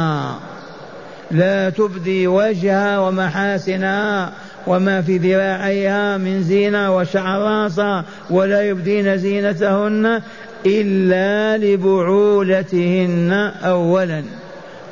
لا 1.32 1.69
تبدي 1.69 2.28
وجهها 2.28 2.99
ومحاسنها. 2.99 4.32
وما 4.67 5.01
في 5.01 5.17
ذراعيها 5.17 6.17
من 6.17 6.43
زينة 6.43 6.95
وشعر 6.95 7.41
راسها 7.41 8.05
ولا 8.29 8.61
يبدين 8.61 9.17
زينتهن 9.17 10.21
إلا 10.65 11.57
لبعولتهن 11.57 13.51
أولا. 13.63 14.23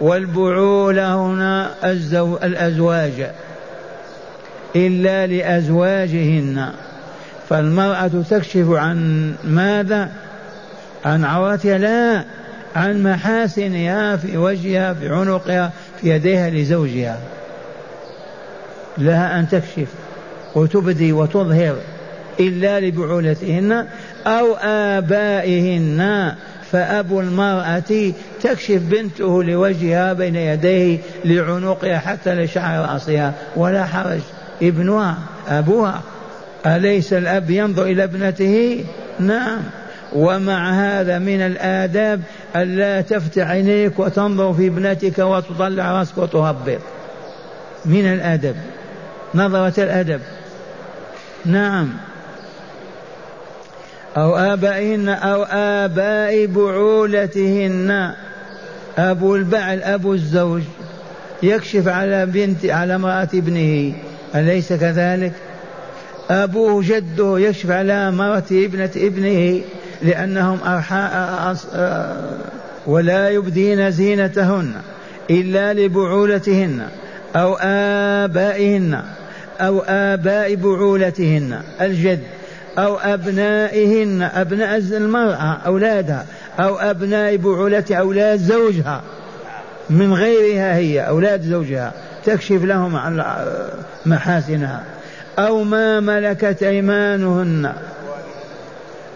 والبعولة 0.01 1.15
هنا 1.15 1.69
الزو... 1.83 2.35
الأزواج. 2.35 3.31
إلا 4.75 5.27
لأزواجهن. 5.27 6.69
فالمرأة 7.49 8.11
تكشف 8.29 8.69
عن 8.69 9.33
ماذا؟ 9.43 10.11
عن 11.05 11.25
عورتها؟ 11.25 11.77
لا. 11.77 12.23
عن 12.75 13.03
محاسنها 13.03 14.15
في 14.15 14.37
وجهها 14.37 14.93
في 14.93 15.09
عنقها 15.09 15.71
في 16.01 16.09
يديها 16.09 16.49
لزوجها. 16.49 17.17
لها 18.97 19.39
أن 19.39 19.49
تكشف 19.49 19.87
وتبدي 20.55 21.13
وتظهر 21.13 21.75
إلا 22.39 22.79
لبعولتهن 22.79 23.87
أو 24.27 24.55
آبائهن. 24.61 26.31
فأبو 26.71 27.21
المرأة 27.21 28.11
تكشف 28.41 28.81
بنته 28.81 29.43
لوجهها 29.43 30.13
بين 30.13 30.35
يديه 30.35 30.97
لعنقها 31.25 31.97
حتى 31.97 32.35
لشعر 32.35 32.89
رأسها. 32.89 33.33
ولا 33.55 33.85
حرج 33.85 34.19
ابنها 34.61 35.17
أبوها. 35.47 36.01
أليس 36.65 37.13
الأب 37.13 37.49
ينظر 37.49 37.83
إلى 37.83 38.03
ابنته؟ 38.03 38.85
نعم. 39.19 39.59
ومع 40.13 40.71
هذا 40.71 41.19
من 41.19 41.41
الآداب 41.41 42.21
ألا 42.55 43.01
تفتح 43.01 43.47
عينيك 43.47 43.99
وتنظر 43.99 44.53
في 44.53 44.67
ابنتك 44.67 45.19
وتطلع 45.19 45.91
راسك 45.91 46.17
وتهبط. 46.17 46.79
من 47.85 48.13
الأدب. 48.13 48.55
نظرة 49.35 49.83
الأدب. 49.83 50.21
نعم. 51.45 51.89
أو 54.17 54.37
آبائهن 54.37 55.09
أو 55.09 55.43
آباء 55.51 56.45
بعولتهن. 56.45 58.13
أبو 58.97 59.35
البعل 59.35 59.83
أبو 59.83 60.13
الزوج. 60.13 60.61
يكشف 61.43 61.87
على 61.87 62.25
بنت 62.25 62.65
على 62.65 62.95
امرأة 62.95 63.29
ابنه. 63.33 63.93
أليس 64.35 64.73
كذلك؟ 64.73 65.33
أبوه 66.29 66.83
جده 66.85 67.39
يكشف 67.39 67.71
على 67.71 68.11
مرة 68.11 68.45
ابنة 68.51 68.89
ابنه 68.95 69.61
لأنهم 70.01 70.59
أرحاء 70.65 71.57
ولا 72.87 73.29
يبدين 73.29 73.91
زينتهن 73.91 74.73
إلا 75.29 75.73
لبعولتهن 75.73 76.87
أو 77.35 77.57
آبائهن. 77.61 79.03
أو 79.61 79.83
آباء 79.87 80.55
بعولتهن 80.55 81.61
الجد 81.81 82.19
أو 82.77 82.97
أبنائهن 82.97 84.21
أبناء 84.21 84.77
المرأة 84.77 85.57
أولادها 85.65 86.25
أو 86.59 86.75
أبناء 86.75 87.35
بعولة 87.35 87.85
أولاد 87.91 88.39
زوجها. 88.39 89.01
من 89.89 90.13
غيرها 90.13 90.75
هي 90.75 91.01
أولاد 91.01 91.41
زوجها. 91.41 91.93
تكشف 92.25 92.63
لهم 92.63 92.95
عن 92.95 93.23
محاسنها. 94.05 94.83
أو 95.39 95.63
ما 95.63 95.99
ملكت 95.99 96.63
أيمانهن. 96.63 97.73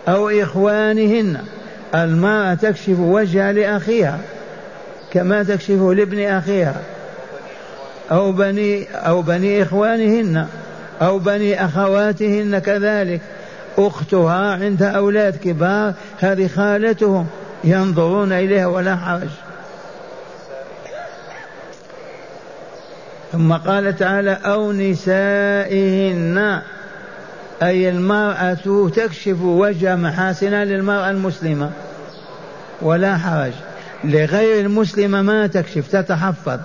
أو 0.08 0.30
إخوانهن. 0.30 1.38
المرأة 1.95 2.54
تكشف 2.54 2.99
وجهها 2.99 3.54
لأخيها 3.54 4.19
كما 5.13 5.43
تكشفه 5.43 5.93
لابن 5.93 6.23
أخيها. 6.25 6.75
أو 8.11 8.31
بني 8.31 8.87
أو 8.95 9.21
بني 9.21 9.63
إخوانهن 9.63 10.47
أو 11.01 11.19
بني 11.19 11.65
أخواتهن 11.65 12.59
كذلك. 12.59 13.21
أختها 13.77 14.51
عندها 14.51 14.89
أولاد 14.89 15.35
كبار 15.35 15.93
هذه 16.19 16.47
خالتهم 16.47 17.27
ينظرون 17.63 18.31
إليها 18.31 18.67
ولا 18.67 18.95
حرج. 18.95 19.29
ثم 23.31 23.53
قال 23.53 23.97
تعالى 23.97 24.37
أو 24.45 24.71
نسائهن 24.71 26.61
أي 27.63 27.89
المرأة 27.89 28.89
تكشف 28.95 29.41
وجه 29.41 29.95
محاسنها 29.95 30.65
للمرأة 30.65 31.09
المسلمة. 31.09 31.71
ولا 32.81 33.17
حرج. 33.17 33.53
لغير 34.03 34.65
المسلمة 34.65 35.21
ما 35.21 35.47
تكشف 35.47 35.87
تتحفظ. 35.91 36.59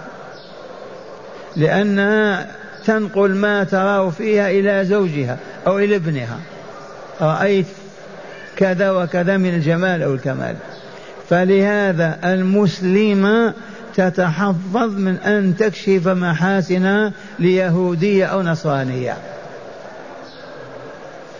لأنها 1.57 2.47
تنقل 2.85 3.35
ما 3.35 3.65
تراه 3.65 4.11
فيها 4.11 4.51
إلى 4.51 4.85
زوجها 4.85 5.39
أو 5.67 5.79
إلى 5.79 5.97
ابنها. 5.97 6.39
رأيت 7.21 7.67
كذا 8.57 8.91
وكذا 8.91 9.37
من 9.37 9.55
الجمال 9.55 10.03
أو 10.03 10.15
الكمال. 10.15 10.57
فلهذا 11.29 12.19
المسلمة 12.25 13.55
تتحفظ 13.95 14.99
من 14.99 15.17
أن 15.17 15.57
تكشف 15.57 16.09
محاسنها 16.09 17.13
ليهودية 17.39 18.27
أو 18.27 18.43
نصرانية. 18.43 19.17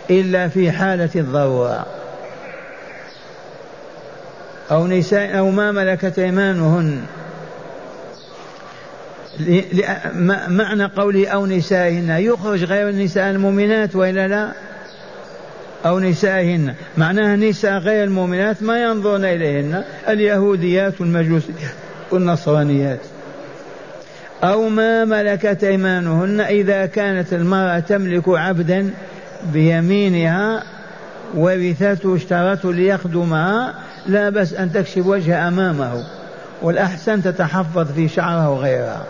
إلا 0.09 0.47
في 0.47 0.71
حالة 0.71 1.09
الضرورة. 1.15 1.85
أو 4.71 4.87
نساء 4.87 5.37
أو 5.37 5.51
ما 5.51 5.71
ملكت 5.71 6.19
أيمانهن. 6.19 7.01
معنى 10.47 10.85
قوله 10.85 11.27
أو 11.27 11.45
نسائهن. 11.45 12.09
يخرج 12.09 12.63
غير 12.63 12.89
النساء 12.89 13.31
المؤمنات 13.31 13.95
وإلا 13.95 14.27
لا؟ 14.27 14.51
أو 15.85 15.99
نسائهن. 15.99 16.73
معناها 16.97 17.35
نساء 17.35 17.77
غير 17.77 18.03
المؤمنات 18.03 18.63
ما 18.63 18.83
ينظرن 18.83 19.25
إليهن. 19.25 19.83
اليهوديات 20.09 21.01
والمجوسيات 21.01 21.75
والنصرانيات. 22.11 22.99
أو 24.43 24.69
ما 24.69 25.05
ملكت 25.05 25.63
أيمانهن 25.63 26.41
إذا 26.41 26.85
كانت 26.85 27.33
المرأة 27.33 27.79
تملك 27.79 28.23
عبدا 28.29 28.89
بيمينها 29.53 30.63
ورثته 31.35 32.15
اشترته 32.15 32.73
ليخدمها 32.73 33.73
لا 34.07 34.29
بس 34.29 34.53
أن 34.53 34.73
تكشف 34.73 35.05
وجه 35.05 35.47
أمامه 35.47 36.03
والأحسن 36.61 37.23
تتحفظ 37.23 37.91
في 37.91 38.07
شعرها 38.07 38.47
وغيرها. 38.47 39.03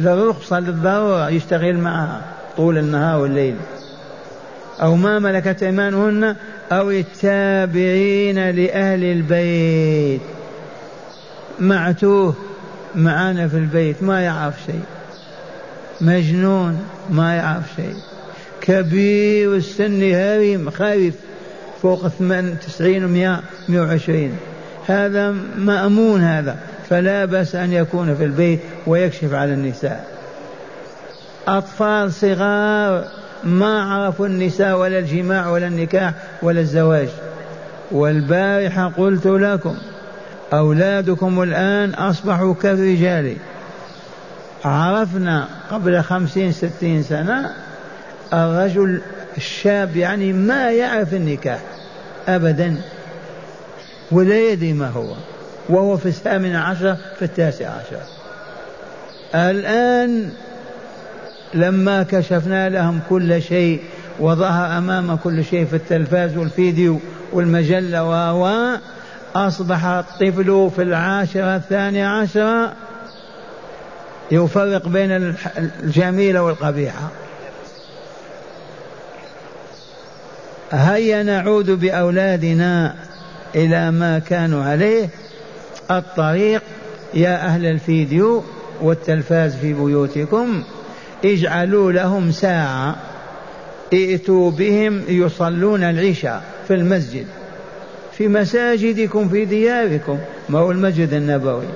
للرخصة 0.00 0.60
للضرورة 0.60 1.30
يشتغل 1.30 1.78
معها 1.78 2.22
طول 2.56 2.78
النهار 2.78 3.20
والليل. 3.20 3.56
أو 4.82 4.96
ما 4.96 5.18
ملكت 5.18 5.62
أيمانهن 5.62 6.36
أو 6.72 6.90
التابعين 6.90 8.50
لأهل 8.50 9.04
البيت. 9.04 10.20
معتوه 11.60 12.34
معانا 12.94 13.48
في 13.48 13.56
البيت 13.56 14.02
ما 14.02 14.20
يعرف 14.20 14.54
شيء. 14.66 14.82
مجنون 16.00 16.78
ما 17.10 17.34
يعرف 17.36 17.64
شيء. 17.76 17.96
كبير 18.60 19.54
السن 19.54 20.02
هارم 20.02 20.70
خايف 20.70 21.14
فوق 21.82 22.08
تسعين 22.66 23.04
ومئة 23.04 23.40
مئة 23.68 23.80
وعشرين. 23.80 24.36
هذا 24.86 25.34
مأمون 25.56 26.20
هذا. 26.20 26.56
فلا 26.90 27.24
بأس 27.24 27.54
أن 27.54 27.72
يكون 27.72 28.14
في 28.14 28.24
البيت 28.24 28.60
ويكشف 28.86 29.32
على 29.32 29.52
النساء. 29.52 30.06
أطفال 31.48 32.12
صغار 32.12 33.04
ما 33.44 33.82
عرفوا 33.82 34.26
النساء 34.26 34.78
ولا 34.78 34.98
الجماع 34.98 35.50
ولا 35.50 35.66
النكاح 35.66 36.12
ولا 36.42 36.60
الزواج. 36.60 37.08
والبارحة 37.90 38.92
قلت 38.96 39.26
لكم 39.26 39.76
أولادكم 40.52 41.42
الآن 41.42 41.94
أصبحوا 41.94 42.54
كالرجال. 42.54 43.36
عرفنا 44.64 45.48
قبل 45.70 46.02
خمسين 46.02 46.52
ستين 46.52 47.02
سنة 47.02 47.52
الرجل 48.32 49.00
الشاب 49.36 49.96
يعني 49.96 50.32
ما 50.32 50.70
يعرف 50.70 51.14
النكاح 51.14 51.60
أبدا 52.28 52.76
ولا 54.10 54.50
يدري 54.50 54.72
ما 54.72 54.88
هو. 54.88 55.14
وهو 55.68 55.96
في 55.96 56.06
الثامن 56.06 56.56
عشر 56.56 56.96
في 57.18 57.24
التاسع 57.24 57.68
عشر. 57.68 58.00
الآن 59.34 60.30
لما 61.54 62.02
كشفنا 62.02 62.68
لهم 62.68 63.00
كل 63.10 63.42
شيء 63.42 63.82
وظهر 64.20 64.78
أمام 64.78 65.16
كل 65.16 65.44
شيء 65.44 65.64
في 65.66 65.76
التلفاز 65.76 66.36
والفيديو 66.36 67.00
والمجلة 67.32 68.34
و 68.34 68.76
أصبح 69.34 69.84
الطفل 69.84 70.70
في 70.76 70.82
العاشرة 70.82 71.56
الثانية 71.56 72.06
عشرة 72.06 72.72
يفرق 74.30 74.88
بين 74.88 75.34
الجميلة 75.82 76.42
والقبيحة 76.42 77.08
هيا 80.72 81.22
نعود 81.22 81.70
بأولادنا 81.70 82.94
إلى 83.54 83.90
ما 83.90 84.18
كانوا 84.18 84.64
عليه. 84.64 85.08
الطريق 85.90 86.62
يا 87.14 87.46
أهل 87.46 87.66
الفيديو 87.66 88.42
والتلفاز 88.82 89.56
في 89.56 89.72
بيوتكم 89.72 90.62
اجعلوا 91.24 91.92
لهم 91.92 92.30
ساعة 92.30 92.96
ائتوا 93.92 94.50
بهم 94.50 95.02
يصلون 95.08 95.82
العشاء 95.82 96.42
في 96.68 96.74
المسجد 96.74 97.26
في 98.12 98.28
مساجدكم 98.28 99.28
في 99.28 99.44
دياركم 99.44 100.18
ما 100.48 100.58
هو 100.58 100.70
المسجد 100.70 101.12
النبوي. 101.12 101.66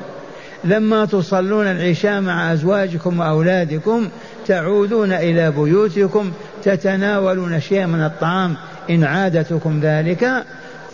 لما 0.65 1.05
تصلون 1.05 1.67
العشاء 1.67 2.21
مع 2.21 2.53
أزواجكم 2.53 3.21
وأولادكم 3.21 4.09
تعودون 4.47 5.13
إلى 5.13 5.51
بيوتكم 5.51 6.33
تتناولون 6.63 7.61
شيئا 7.61 7.87
من 7.87 8.05
الطعام 8.05 8.57
إن 8.91 9.05
عادتكم 9.05 9.81
ذلك 9.83 10.45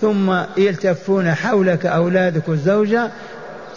ثم 0.00 0.36
يلتفون 0.56 1.34
حولك 1.34 1.86
أولادك 1.86 2.48
الزوجة 2.48 3.10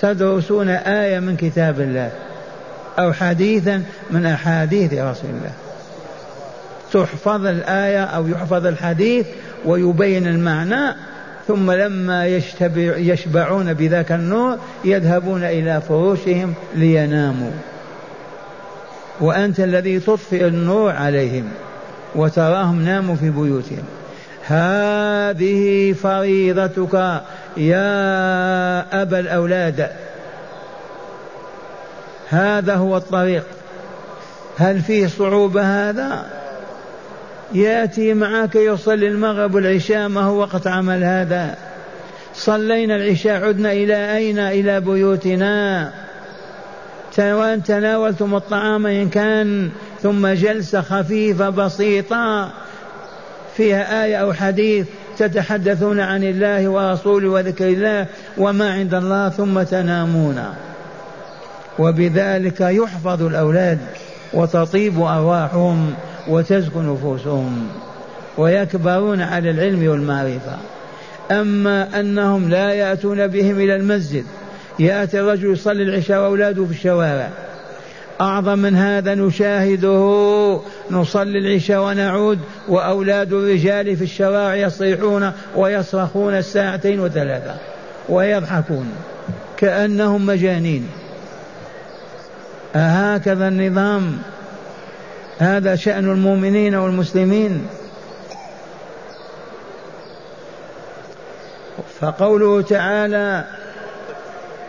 تدرسون 0.02 0.70
آية 0.70 1.20
من 1.20 1.36
كتاب 1.36 1.82
الله 1.82 2.12
أو 3.00 3.14
حديثا 3.14 3.84
من 4.12 4.26
أحاديث 4.26 4.94
رسول 4.94 5.30
الله. 5.30 5.52
تحفظ 6.94 7.46
الآية 7.46 8.04
أو 8.04 8.28
يحفظ 8.28 8.66
الحديث 8.66 9.28
ويبين 9.66 10.28
المعنى 10.28 10.96
ثم 11.48 11.72
لما 11.72 12.28
يشتبع 12.28 12.98
يشبعون 12.98 13.74
بذاك 13.74 14.12
النور 14.12 14.58
يذهبون 14.84 15.44
إلى 15.44 15.82
فروشهم 15.82 16.54
ليناموا. 16.76 17.52
وأنت 19.22 19.60
الذي 19.60 20.00
تطفئ 20.00 20.48
النور 20.48 20.92
عليهم 20.92 21.44
وتراهم 22.16 22.82
ناموا 22.82 23.16
في 23.16 23.30
بيوتهم. 23.30 23.84
هذه 24.44 25.94
فريضتك 25.94 27.22
يا 27.58 29.02
أبا 29.02 29.20
الأولاد. 29.20 29.90
هذا 32.30 32.76
هو 32.76 32.98
الطريق. 32.98 33.44
هل 34.58 34.82
فيه 34.82 35.08
صعوبة 35.08 35.90
هذا؟ 35.90 36.26
يأتي 37.54 38.14
معك 38.14 38.56
يصلي 38.56 39.08
المغرب 39.08 39.56
والعشاء 39.56 40.08
ما 40.08 40.22
هو 40.22 40.40
وقت 40.40 40.68
عمل 40.68 41.04
هذا؟ 41.04 41.56
صلينا 42.36 42.96
العشاء 42.96 43.44
عدنا 43.44 43.72
إلى 43.72 44.18
أين؟ 44.18 44.40
إلى 44.40 44.80
بيوتنا. 44.80 45.92
تناولتم 47.66 48.36
الطعام 48.36 48.86
إن 48.86 49.10
كان 49.10 49.70
ثم 50.02 50.28
جلسة 50.28 50.82
خفيفة 50.82 51.50
بسيطة. 51.50 52.52
فيها 53.58 54.04
آية 54.04 54.16
أو 54.16 54.34
حديث 54.34 54.88
تتحدثون 55.18 56.00
عن 56.00 56.24
الله 56.24 56.70
ورسوله 56.70 57.30
وذكر 57.30 57.68
الله 57.68 58.06
وما 58.38 58.74
عند 58.74 58.94
الله 58.94 59.30
ثم 59.30 59.64
تنامون. 59.64 60.44
وبذلك 61.80 62.62
يحفظ 62.62 63.24
الأولاد 63.24 63.78
وتطيب 64.34 65.02
أرواحهم 65.02 65.94
وتزكو 66.28 66.82
نفوسهم 66.82 67.68
ويكبرون 68.38 69.22
على 69.22 69.50
العلم 69.50 69.88
والمعرفة. 69.88 70.58
أما 71.32 72.00
أنهم 72.00 72.50
لا 72.50 72.74
يأتون 72.74 73.28
بهم 73.28 73.60
إلى 73.60 73.76
المسجد 73.76 74.26
يأتي 74.80 75.20
الرجل 75.20 75.54
يصلي 75.54 75.84
العشاء 75.84 76.22
وأولاده 76.22 76.66
في 76.66 76.72
الشوارع 76.72 77.30
أعظم 78.22 78.60
من 78.60 78.76
هذا 78.76 79.16
نشاهده. 79.16 80.62
نصلي 80.92 81.40
العشاء 81.40 81.82
ونعود 81.82 82.40
وأولاد 82.68 83.34
الرجال 83.34 83.98
في 83.98 84.04
الشوارع 84.04 84.56
يصيحون 84.56 85.32
ويصرخون 85.56 86.38
الساعتين 86.38 87.00
وثلاثة 87.00 87.56
ويضحكون 88.10 88.92
كأنهم 89.58 90.26
مجانين. 90.26 90.90
أهكذا 92.76 93.48
النظام. 93.48 94.18
هذا 95.40 95.76
شأن 95.76 96.12
المؤمنين 96.12 96.76
والمسلمين. 96.76 97.68
فقوله 102.00 102.62
تعالى 102.62 103.46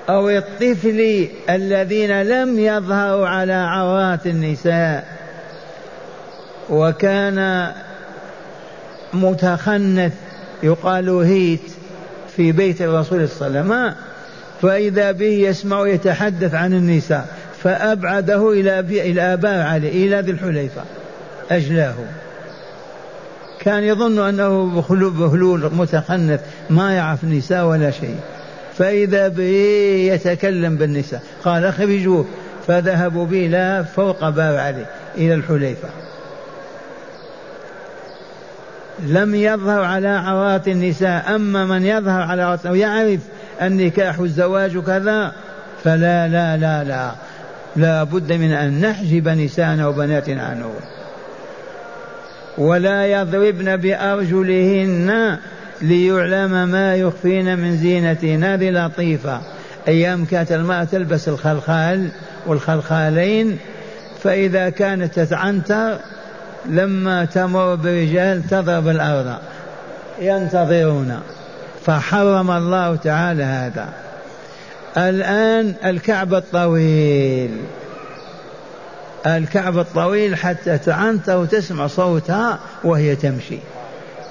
أو 0.09 0.29
الطفل 0.31 1.29
الذين 1.51 2.23
لم 2.23 2.59
يظهروا 2.59 3.29
على 3.29 3.53
عورات 3.53 4.27
النساء. 4.27 5.05
وكان 6.71 7.71
متخنث 9.15 10.13
يقال 10.63 11.09
هيت 11.09 11.61
في 12.37 12.53
بيت 12.53 12.83
الرسول 12.83 13.29
صلى 13.29 13.47
الله 13.47 13.59
عليه 13.59 13.71
وسلم. 13.71 13.95
فإذا 14.63 15.13
به 15.13 15.27
يسمع 15.27 15.89
يتحدث 15.89 16.55
عن 16.55 16.73
النساء 16.73 17.27
فأبعده 17.63 18.53
إلى 18.53 18.81
إلى 18.81 19.23
آباء 19.23 19.67
علي 19.67 19.89
إلى 19.89 20.21
ذي 20.21 20.31
الحليفة 20.31 20.83
أجلاه. 21.51 21.95
كان 23.61 23.83
يظن 23.83 24.29
أنه 24.29 24.83
بهلول 24.91 25.71
متخنث 25.75 26.41
ما 26.71 26.93
يعرف 26.93 27.25
النساء 27.25 27.67
ولا 27.67 27.91
شيء. 27.91 28.17
فإذا 28.79 29.29
به 29.29 30.13
يتكلم 30.13 30.77
بالنساء. 30.77 31.23
قال 31.45 31.65
اخرجوه 31.65 32.27
فذهبوا 32.67 33.27
به 33.27 33.49
لا 33.51 33.83
فوق 33.83 34.29
باب 34.29 34.57
علي 34.57 34.87
إلى 35.17 35.35
الحليفة. 35.35 35.89
لم 39.07 39.35
يظهر 39.35 39.85
على 39.85 40.09
عورات 40.09 40.69
النساء. 40.69 41.35
أما 41.35 41.67
من 41.67 41.87
يظهر 41.87 42.23
على 42.23 42.43
عورات 42.43 42.67
ويعرف 42.67 43.21
النكاح 43.63 44.21
والزواج 44.21 44.79
كذا. 44.79 45.33
فلا 45.85 46.29
لا 46.29 46.57
لا 46.57 46.85
لا. 46.85 47.13
لا 47.77 48.03
بد 48.03 48.33
من 48.33 48.53
أن 48.53 48.81
نحجب 48.81 49.29
نساءنا 49.29 49.87
وبناتنا 49.87 50.43
عنه. 50.43 50.73
ولا 52.59 53.07
يضربن 53.07 53.77
بأرجلهن 53.77 55.39
ليعلم 55.83 56.69
ما 56.69 56.97
يخفين 56.97 57.59
من 57.59 57.77
زينتهن 57.77 58.45
هذه 58.45 58.71
لطيفة. 58.71 59.41
أيام 59.89 60.25
كانت 60.25 60.53
المرأة 60.53 60.85
تلبس 60.85 61.29
الخلخال 61.29 62.09
والخلخالين 62.47 63.59
فإذا 64.23 64.71
كانت 64.71 65.21
تتعنتر 65.21 65.99
لما 66.67 67.25
تمر 67.25 67.75
برجال 67.75 68.43
تضرب 68.51 68.89
الأرض 68.89 69.39
ينتظرون. 70.21 71.21
فحرم 71.87 72.51
الله 72.51 72.97
تعالى 72.97 73.43
هذا. 73.43 73.89
الآن 74.97 75.75
الكعب 75.85 76.35
الطويل. 76.35 77.51
الكعب 79.27 79.79
الطويل 79.79 80.37
حتى 80.37 80.79
تعنت 80.79 81.31
وتسمع 81.31 81.87
صوتها 81.87 82.59
وهي 82.85 83.17
تمشي. 83.17 83.59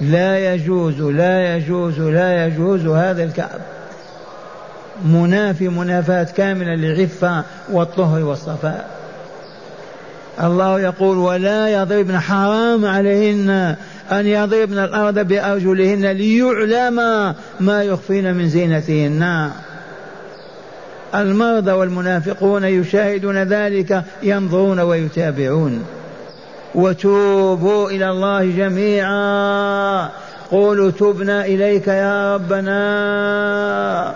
لا 0.02 0.54
يجوز 0.54 1.00
لا 1.00 1.56
يجوز 1.56 2.00
لا 2.00 2.46
يجوز 2.46 2.86
هذا 2.86 3.24
الكعب. 3.24 3.60
منافي 5.06 5.68
منافاة 5.68 6.26
كاملة 6.36 6.74
للعفة 6.74 7.44
والطهر 7.72 8.24
والصفاء. 8.24 8.90
الله 10.42 10.80
يقول 10.80 11.18
ولا 11.18 11.68
يضربن 11.68 12.18
حرام 12.18 12.84
عليهن 12.86 13.76
أن 14.12 14.26
يضربن 14.26 14.78
الأرض 14.78 15.18
بأرجلهن 15.18 16.06
ليعلم 16.06 16.96
ما 17.60 17.82
يخفين 17.82 18.34
من 18.34 18.48
زينتهن. 18.48 19.50
المرضى 21.14 21.72
والمنافقون 21.72 22.64
يشاهدون 22.64 23.42
ذلك 23.42 24.02
ينظرون 24.22 24.80
ويتابعون. 24.80 25.84
وتوبوا 26.74 27.90
إلى 27.90 28.10
الله 28.10 28.56
جميعا. 28.56 30.08
قولوا 30.50 30.90
تبنا 30.90 31.44
إليك 31.44 31.88
يا 31.88 32.34
ربنا. 32.34 34.14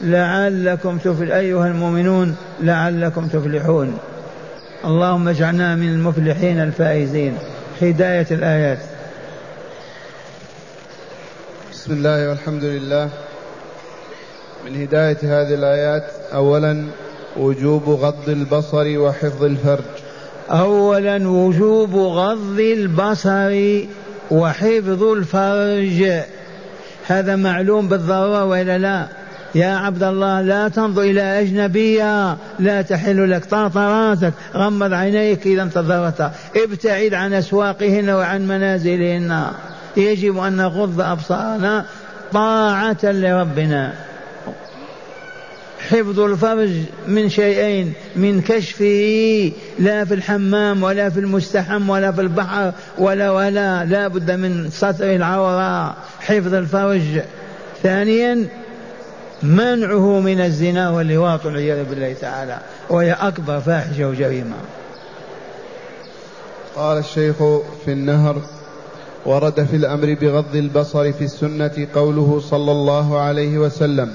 لعلكم 0.00 0.98
تفل 0.98 1.32
أيها 1.32 1.66
المؤمنون 1.66 2.36
لعلكم 2.60 3.28
تفلحون. 3.28 3.98
اللهم 4.84 5.28
اجعلنا 5.28 5.74
من 5.74 5.88
المفلحين 5.88 6.60
الفائزين. 6.60 7.38
هداية 7.82 8.26
الآيات. 8.30 8.78
بسم 11.72 11.92
الله 11.92 12.28
والحمد 12.28 12.64
لله. 12.64 13.10
من 14.66 14.82
هداية 14.82 15.18
هذه 15.22 15.54
الآيات 15.54 16.04
أولا 16.34 16.86
وجوب 17.36 17.88
غض 17.88 18.28
البصر 18.28 18.98
وحفظ 18.98 19.44
الفرج. 19.44 20.09
أولا 20.50 21.28
وجوب 21.28 21.94
غض 21.94 22.60
البصر 22.60 23.80
وحفظ 24.30 25.02
الفرج. 25.02 26.22
هذا 27.06 27.36
معلوم 27.36 27.88
بالضرورة 27.88 28.44
وإلا 28.44 28.78
لا؟ 28.78 29.06
يا 29.54 29.76
عبد 29.76 30.02
الله 30.02 30.40
لا 30.40 30.68
تنظر 30.68 31.02
إلى 31.02 31.40
أجنبية 31.40 32.36
لا 32.58 32.82
تحل 32.82 33.30
لك 33.30 33.44
طرطراتك 33.44 34.32
غمض 34.54 34.92
عينيك 34.92 35.46
إذا 35.46 35.62
انتظرت 35.62 36.30
ابتعد 36.56 37.14
عن 37.14 37.32
أسواقهن 37.32 38.10
وعن 38.10 38.48
منازلهن. 38.48 39.46
يجب 39.96 40.38
أن 40.38 40.56
نغض 40.56 41.00
أبصارنا 41.00 41.84
طاعة 42.32 42.98
لربنا. 43.02 43.92
حفظ 45.90 46.20
الفرج 46.20 46.70
من 47.08 47.28
شيئين 47.28 47.92
من 48.16 48.42
كشفه 48.42 49.52
لا 49.78 50.04
في 50.04 50.14
الحمام 50.14 50.82
ولا 50.82 51.10
في 51.10 51.20
المستحم 51.20 51.90
ولا 51.90 52.12
في 52.12 52.20
البحر 52.20 52.72
ولا 52.98 53.30
ولا 53.30 53.84
لا 53.84 54.08
بد 54.08 54.30
من 54.30 54.70
ستر 54.70 55.14
العورة 55.14 55.96
حفظ 56.20 56.54
الفرج. 56.54 57.22
ثانيا 57.82 58.46
منعه 59.42 60.20
من 60.20 60.40
الزنا 60.40 60.90
واللواط 60.90 61.46
والعياذ 61.46 61.84
بالله 61.84 62.12
تعالى 62.12 62.58
وهي 62.90 63.12
أكبر 63.12 63.60
فاحشة 63.60 64.08
وجريمة. 64.08 64.56
قال 66.76 66.98
الشيخ 66.98 67.36
في 67.84 67.92
النهر 67.92 68.36
ورد 69.26 69.64
في 69.64 69.76
الأمر 69.76 70.16
بغض 70.20 70.56
البصر 70.56 71.12
في 71.12 71.24
السنة 71.24 71.86
قوله 71.94 72.40
صلى 72.50 72.72
الله 72.72 73.18
عليه 73.18 73.58
وسلم 73.58 74.12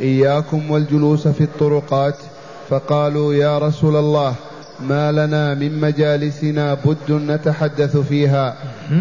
إياكم 0.00 0.70
والجلوس 0.70 1.28
في 1.28 1.40
الطرقات 1.44 2.14
فقالوا 2.70 3.34
يا 3.34 3.58
رسول 3.58 3.96
الله 3.96 4.34
ما 4.80 5.12
لنا 5.12 5.54
من 5.54 5.80
مجالسنا 5.80 6.74
بد 6.74 7.12
نتحدث 7.12 7.96
فيها. 7.96 8.56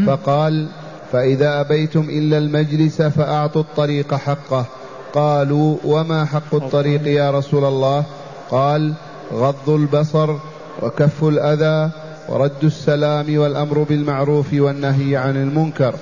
فقال 0.08 0.67
فإذا 1.12 1.62
أبيتم 1.62 2.01
إلا 2.10 2.38
المجلس 2.38 3.01
فأعطوا 3.01 3.62
الطريق 3.62 4.13
حقه. 4.13 4.65
قالوا 5.13 5.77
وما 5.84 6.25
حق 6.25 6.56
الطريق 6.56 7.08
يا 7.08 7.32
رسول 7.32 7.65
الله؟ 7.65 8.03
قال 8.51 8.93
غض 9.34 9.69
البصر 9.69 10.36
وكف 10.82 11.23
الأذى 11.23 11.91
ورد 12.29 12.63
السلام 12.63 13.38
والأمر 13.38 13.84
بالمعروف 13.84 14.53
والنهي 14.53 15.15
عن 15.15 15.36
المنكر. 15.36 15.95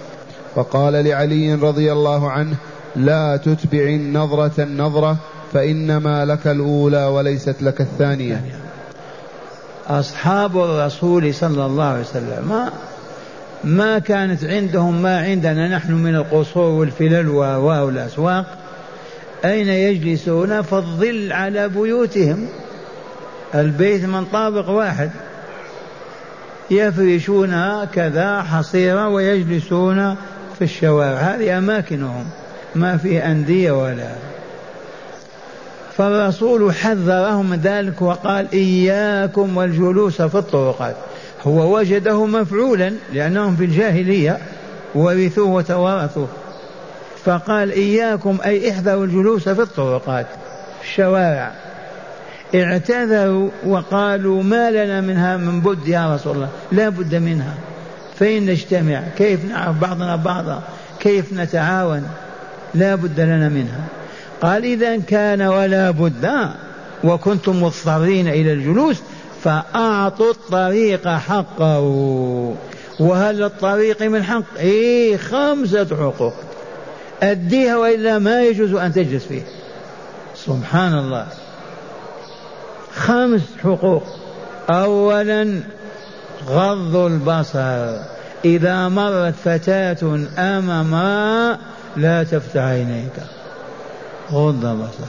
فقال 0.55 0.93
لعلي 0.93 1.53
رضي 1.53 1.91
الله 1.91 2.31
عنه 2.31 2.55
لا 2.95 3.37
تتبع 3.37 3.83
النظرة 3.83 4.63
النظرة 4.63 5.17
فإنما 5.53 6.25
لك 6.25 6.47
الأولى 6.47 7.05
وليست 7.05 7.55
لك 7.61 7.81
الثانية. 7.81 8.41
أصحاب 9.87 10.57
الرسول 10.57 11.33
صلى 11.33 11.65
الله 11.65 11.83
عليه 11.83 12.01
وسلم 12.01 12.47
ما, 12.49 12.71
ما 13.63 13.99
كانت 13.99 14.43
عندهم 14.43 15.01
ما 15.01 15.19
عندنا 15.19 15.67
نحن 15.67 15.93
من 15.93 16.15
القصور 16.15 16.63
والفلل 16.63 17.27
والأسواق. 17.27 18.57
أين 19.45 19.67
يجلسون؟ 19.67 20.61
في 20.61 20.73
الظل 20.73 21.31
على 21.31 21.69
بيوتهم. 21.69 22.47
البيت 23.55 24.05
من 24.05 24.25
طابق 24.25 24.69
واحد. 24.69 25.11
يفرشون 26.71 27.85
كذا 27.85 28.41
حصيرة 28.41 29.07
ويجلسون 29.07 30.15
في 30.57 30.61
الشوارع. 30.61 31.17
هذه 31.17 31.57
أماكنهم. 31.57 32.25
ما 32.75 32.97
في 32.97 33.25
أندية 33.25 33.71
ولا. 33.71 34.09
فالرسول 35.97 36.73
حذرهم 36.73 37.49
من 37.49 37.59
ذلك 37.59 38.01
وقال 38.01 38.47
إياكم 38.53 39.57
والجلوس 39.57 40.21
في 40.21 40.35
الطرقات. 40.35 40.95
هو 41.43 41.77
وجده 41.77 42.25
مفعولا 42.25 42.93
لأنهم 43.13 43.55
في 43.55 43.65
الجاهلية 43.65 44.37
ورثوه 44.95 45.49
وتوارثوه 45.49 46.27
فقال 47.25 47.71
إياكم 47.71 48.37
أي 48.45 48.71
احذروا 48.71 49.05
الجلوس 49.05 49.49
في 49.49 49.61
الطرقات 49.61 50.25
الشوارع. 50.83 51.51
اعتذروا 52.55 53.49
وقالوا 53.65 54.43
ما 54.43 54.71
لنا 54.71 55.01
منها 55.01 55.37
من 55.37 55.61
بد 55.61 55.87
يا 55.87 56.15
رسول 56.15 56.35
الله 56.35 56.49
لا 56.71 56.89
بد 56.89 57.15
منها. 57.15 57.55
فإن 58.15 58.45
نجتمع 58.45 59.01
كيف 59.17 59.45
نعرف 59.45 59.79
بعضنا 59.79 60.15
بعضا؟ 60.15 60.61
كيف 60.99 61.33
نتعاون؟ 61.33 62.07
لا 62.75 62.95
بد 62.95 63.19
لنا 63.19 63.49
منها. 63.49 63.83
قال 64.41 64.63
إذا 64.63 64.97
كان 64.97 65.41
ولا 65.41 65.91
بد 65.91 66.49
وكنتم 67.03 67.63
مضطرين 67.63 68.27
إلى 68.27 68.53
الجلوس 68.53 68.97
فأعطوا 69.43 70.31
الطريق 70.31 71.07
حقه. 71.07 71.79
وهل 72.99 73.43
الطريق 73.43 74.01
من 74.01 74.23
حق؟ 74.23 74.57
إيه 74.59 75.17
خمسة 75.17 75.85
حقوق. 75.85 76.33
أديها 77.23 77.77
وإلا 77.77 78.19
ما 78.19 78.43
يجوز 78.43 78.73
أن 78.73 78.93
تجلس 78.93 79.25
فيه. 79.25 79.41
سبحان 80.35 80.97
الله. 80.97 81.27
خمس 82.95 83.41
حقوق. 83.63 84.03
أولا 84.69 85.59
غض 86.47 86.95
البصر. 86.95 87.97
إذا 88.45 88.87
مرت 88.87 89.33
فتاة 89.45 90.25
أمام 90.37 90.93
لا 91.97 92.23
تفتح 92.23 92.61
عينيك. 92.61 93.13
غض 94.31 94.65
البصر 94.65 95.05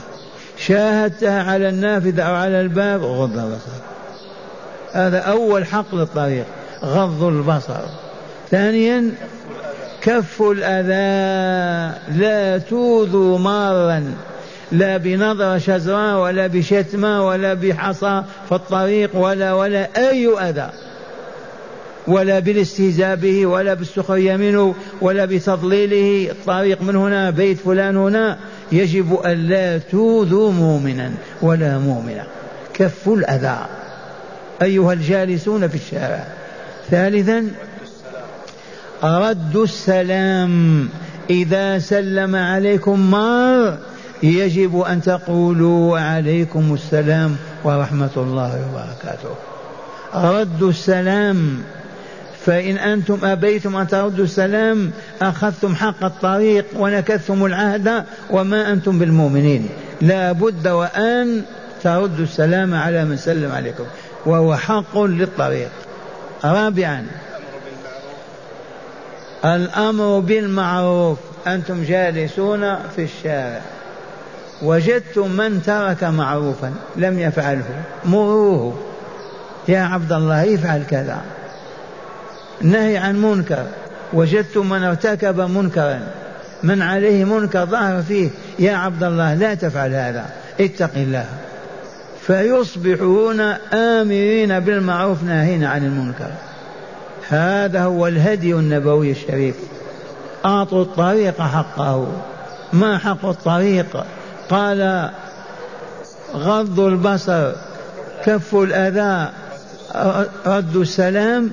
شاهدتها 0.57 1.43
على 1.43 1.69
النافذة 1.69 2.23
أو 2.23 2.35
على 2.35 2.61
الباب 2.61 3.03
غض 3.03 3.37
البصر 3.37 3.71
هذا 4.93 5.19
أول 5.19 5.65
حق 5.65 5.95
للطريق 5.95 6.45
غض 6.83 7.23
البصر. 7.23 7.79
ثانيا 8.51 9.11
كف 10.01 10.41
الأذى. 10.41 11.97
لا 12.17 12.57
توذوا 12.57 13.37
مارا. 13.37 14.13
لا 14.71 14.97
بنظرة 14.97 15.57
شزراء 15.57 16.19
ولا 16.19 16.47
بشتمة 16.47 17.27
ولا 17.27 17.53
بحصى 17.53 18.23
في 18.49 18.55
الطريق 18.55 19.15
ولا 19.15 19.53
ولا 19.53 19.87
أي 19.97 20.27
أذى. 20.27 20.69
ولا 22.07 22.39
بالاستهزاء 22.39 23.15
به 23.15 23.45
ولا 23.45 23.73
بالسخرية 23.73 24.35
منه 24.35 24.75
ولا 25.01 25.25
بتضليله. 25.25 26.31
الطريق 26.31 26.81
من 26.81 26.95
هنا 26.95 27.29
بيت 27.29 27.59
فلان 27.59 27.97
هنا. 27.97 28.37
يجب 28.71 29.13
أن 29.13 29.37
لا 29.37 29.77
توذوا 29.77 30.51
مؤمنا 30.51 31.11
ولا 31.41 31.77
مؤمنة. 31.77 32.23
كف 32.73 33.07
الأذى. 33.07 33.57
أيها 34.61 34.93
الجالسون 34.93 35.67
في 35.67 35.75
الشارع. 35.75 36.27
ثالثا 36.91 37.47
رد 39.03 39.55
السلام. 39.55 40.89
إذا 41.29 41.79
سلم 41.79 42.35
عليكم 42.35 43.11
مار 43.11 43.77
يجب 44.23 44.79
أن 44.79 45.01
تقولوا 45.01 45.91
وعليكم 45.91 46.73
السلام 46.73 47.35
ورحمة 47.63 48.09
الله 48.17 48.67
وبركاته. 48.69 49.35
رد 50.15 50.63
السلام. 50.63 51.63
فإن 52.45 52.77
أنتم 52.77 53.19
أبيتم 53.23 53.75
أن 53.75 53.87
تردوا 53.87 54.23
السلام 54.23 54.91
أخذتم 55.21 55.75
حق 55.75 56.03
الطريق 56.03 56.65
ونكثتم 56.75 57.45
العهد 57.45 58.05
وما 58.29 58.71
أنتم 58.71 58.99
بالمؤمنين. 58.99 59.69
لا 60.01 60.31
بد 60.31 60.67
وأن 60.67 61.41
تردوا 61.83 62.23
السلام 62.23 62.73
على 62.75 63.05
من 63.05 63.17
سلم 63.17 63.51
عليكم 63.51 63.83
وهو 64.25 64.55
حق 64.55 64.97
للطريق. 64.97 65.69
رابعا 66.43 67.05
الأمر 69.45 70.19
بالمعروف. 70.19 71.17
أنتم 71.47 71.83
جالسون 71.83 72.75
في 72.95 73.03
الشارع. 73.03 73.61
وجدتم 74.63 75.31
من 75.31 75.61
ترك 75.65 76.03
معروفا 76.03 76.73
لم 76.95 77.19
يفعله 77.19 77.83
مروه. 78.05 78.77
يا 79.67 79.79
عبد 79.79 80.11
الله 80.11 80.55
افعل 80.55 80.83
كذا. 80.89 81.21
نهي 82.61 82.97
عن 82.97 83.21
منكر 83.21 83.65
وجدتم 84.13 84.69
من 84.69 84.83
ارتكب 84.83 85.39
منكرا 85.39 85.99
من 86.63 86.81
عليه 86.81 87.23
منكر 87.23 87.65
ظهر 87.65 88.01
فيه 88.01 88.29
يا 88.59 88.75
عبد 88.75 89.03
الله 89.03 89.33
لا 89.33 89.53
تفعل 89.53 89.93
هذا 89.93 90.25
اتق 90.59 90.91
الله. 90.95 91.25
فيصبحون 92.21 93.39
آمرين 93.73 94.59
بالمعروف 94.59 95.23
ناهين 95.23 95.63
عن 95.63 95.85
المنكر. 95.85 96.31
هذا 97.29 97.83
هو 97.83 98.07
الهدي 98.07 98.53
النبوي 98.53 99.11
الشريف. 99.11 99.55
أعطوا 100.45 100.81
الطريق 100.81 101.41
حقه. 101.41 102.07
ما 102.73 102.97
حق 102.97 103.25
الطريق؟ 103.25 104.05
قال 104.49 105.09
غض 106.35 106.79
البصر 106.79 107.51
كف 108.25 108.55
الأذى 108.55 109.29
رد 110.45 110.75
السلام 110.75 111.51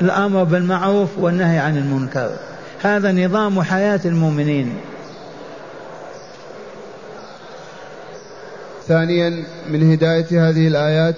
الأمر 0.00 0.44
بالمعروف 0.44 1.08
والنهي 1.18 1.58
عن 1.58 1.76
المنكر. 1.76 2.30
هذا 2.82 3.12
نظام 3.12 3.62
حياة 3.62 4.00
المؤمنين. 4.04 4.74
ثانيا 8.88 9.44
من 9.70 9.92
هداية 9.92 10.48
هذه 10.48 10.68
الآيات 10.68 11.16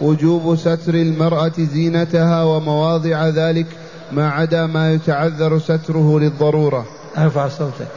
وجوب 0.00 0.56
ستر 0.56 0.94
المرأة 0.94 1.52
زينتها 1.58 2.42
ومواضع 2.42 3.28
ذلك 3.28 3.66
ما 4.12 4.30
عدا 4.30 4.66
ما 4.66 4.92
يتعذر 4.92 5.58
ستره 5.58 6.20
للضرورة. 6.20 6.86
ارفع 7.18 7.48
صوتك. 7.48 7.88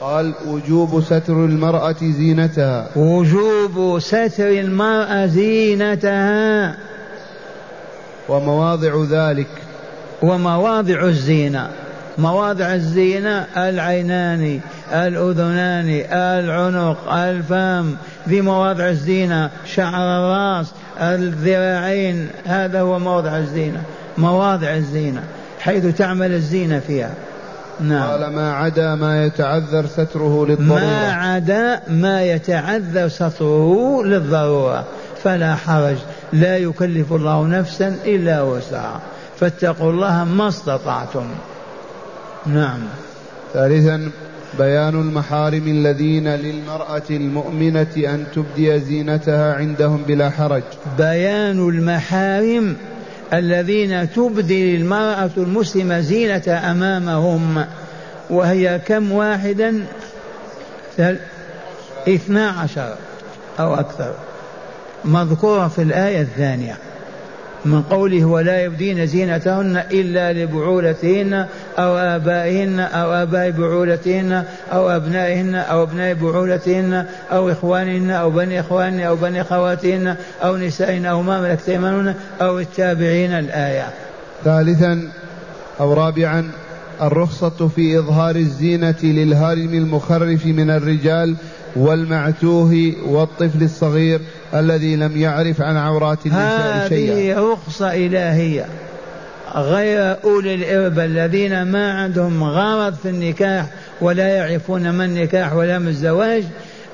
قال 0.00 0.32
وجوب 0.46 1.02
ستر 1.02 1.44
المرأة 1.44 1.96
زينتها. 2.00 2.88
وجوب 2.96 3.98
ستر 3.98 4.48
المرأة 4.48 5.26
زينتها. 5.26 6.76
ومواضع 8.28 9.04
ذلك 9.10 9.46
ومواضع 10.22 11.04
الزينة. 11.04 11.68
مواضع 12.18 12.74
الزينة 12.74 13.46
العينان 13.56 14.60
الأذنان 14.92 16.04
العنق 16.12 17.12
الفم. 17.12 17.94
ذي 18.28 18.40
مواضع 18.40 18.88
الزينة. 18.88 19.50
شعر 19.64 19.94
الرأس 19.94 20.72
الذراعين. 21.00 22.28
هذا 22.46 22.80
هو 22.80 22.98
موضع 22.98 23.38
الزينة. 23.38 23.82
مواضع 24.18 24.74
الزينة 24.74 25.22
حيث 25.60 25.96
تعمل 25.96 26.32
الزينة 26.32 26.78
فيها. 26.78 27.10
نعم. 27.80 28.10
قال 28.10 28.32
ما 28.32 28.52
عدا 28.52 28.94
ما 28.94 29.24
يتعذر 29.24 29.86
ستره 29.86 30.46
للضرورة. 30.46 30.80
ما 30.80 31.12
عدا 31.12 31.80
ما 31.88 32.22
يتعذر 32.22 33.08
ستره 33.08 34.02
للضرورة. 34.04 34.84
فلا 35.22 35.54
حرج. 35.54 35.96
لا 36.32 36.56
يكلف 36.56 37.12
الله 37.12 37.46
نفسا 37.46 37.96
إلا 38.04 38.42
وسعها. 38.42 39.00
فاتقوا 39.40 39.90
الله 39.90 40.24
ما 40.24 40.48
استطعتم. 40.48 41.26
نعم. 42.46 42.80
ثالثا 43.52 44.10
بيان 44.58 45.00
المحارم 45.00 45.68
الذين 45.68 46.28
للمرأة 46.28 47.02
المؤمنة 47.10 47.96
أن 47.96 48.24
تبدي 48.34 48.80
زينتها 48.80 49.54
عندهم 49.54 50.02
بلا 50.02 50.30
حرج. 50.30 50.62
بيان 50.98 51.68
المحارم 51.68 52.76
الذين 53.32 54.12
تبدي 54.12 54.76
المرأة 54.76 55.30
المسلمة 55.36 56.00
زينة 56.00 56.48
أمامهم 56.48 57.66
وهي 58.30 58.80
كم 58.86 59.12
واحدا؟ 59.12 59.86
اثنا 62.08 62.48
عشر 62.48 62.94
أو 63.60 63.74
أكثر. 63.74 64.14
مذكورة 65.04 65.68
في 65.68 65.82
الآية 65.82 66.20
الثانية. 66.22 66.76
من 67.64 67.82
قوله 67.82 68.24
ولا 68.24 68.62
يبدين 68.62 69.06
زينتهن 69.06 69.82
إلا 69.92 70.32
لبعولتهن 70.32 71.46
أو 71.78 71.96
آبائهن 71.96 72.80
أو 72.80 73.12
آباء 73.12 73.50
بعولتهن 73.50 74.44
أو 74.72 74.90
أبنائهن 74.90 75.54
أو 75.54 75.82
أبناء 75.82 76.14
بعولتهن 76.14 77.06
أو 77.32 77.50
إخوانهن 77.50 78.10
أو 78.10 78.30
بني 78.30 78.60
إخوانهن 78.60 79.00
أو 79.00 79.16
بني 79.16 79.44
خواتهن 79.44 80.16
أو 80.42 80.56
نسائهن 80.56 81.06
أو 81.06 81.22
ما 81.22 81.40
ملكت 81.40 81.68
أيمانهن 81.68 82.14
أو 82.40 82.58
التابعين 82.58 83.32
الآية. 83.32 83.86
ثالثا 84.44 85.08
أو 85.80 85.92
رابعا 85.92 86.50
الرخصة 87.02 87.68
في 87.68 87.98
إظهار 87.98 88.36
الزينة 88.36 88.94
للهارم 89.02 89.74
المخرف 89.74 90.46
من 90.46 90.70
الرجال 90.70 91.36
والمعتوه 91.76 92.92
والطفل 93.06 93.62
الصغير 93.62 94.20
الذي 94.54 94.96
لم 94.96 95.16
يعرف 95.16 95.62
عن 95.62 95.76
عورات 95.76 96.26
النساء 96.26 96.88
شيئا. 96.88 97.14
هذه 97.14 97.52
رخصة 97.52 97.94
إلهية. 97.94 98.66
غير 99.54 100.16
أولي 100.24 100.54
الإربة 100.54 101.04
الذين 101.04 101.62
ما 101.62 101.92
عندهم 101.92 102.44
غرض 102.44 102.94
في 102.94 103.08
النكاح 103.08 103.66
ولا 104.00 104.28
يعرفون 104.28 104.90
ما 104.90 105.04
النكاح 105.04 105.54
ولا 105.54 105.78
ما 105.78 105.88
الزواج 105.90 106.44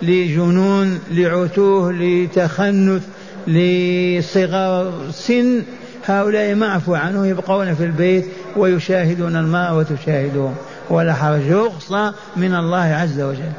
لجنون 0.03 0.99
لعتوه 1.11 1.93
لتخنث 1.93 3.03
لصغار 3.47 4.93
سن 5.13 5.63
هؤلاء 6.07 6.55
معفو 6.55 6.95
عنه 6.95 7.27
يبقون 7.27 7.75
في 7.75 7.85
البيت 7.85 8.27
ويشاهدون 8.57 9.37
الماء 9.37 9.75
وتشاهدهم 9.75 10.55
ولا 10.91 11.15
حرج. 11.15 11.53
رخصة 11.53 12.15
من 12.37 12.55
الله 12.55 12.79
عز 12.79 13.21
وجل. 13.21 13.53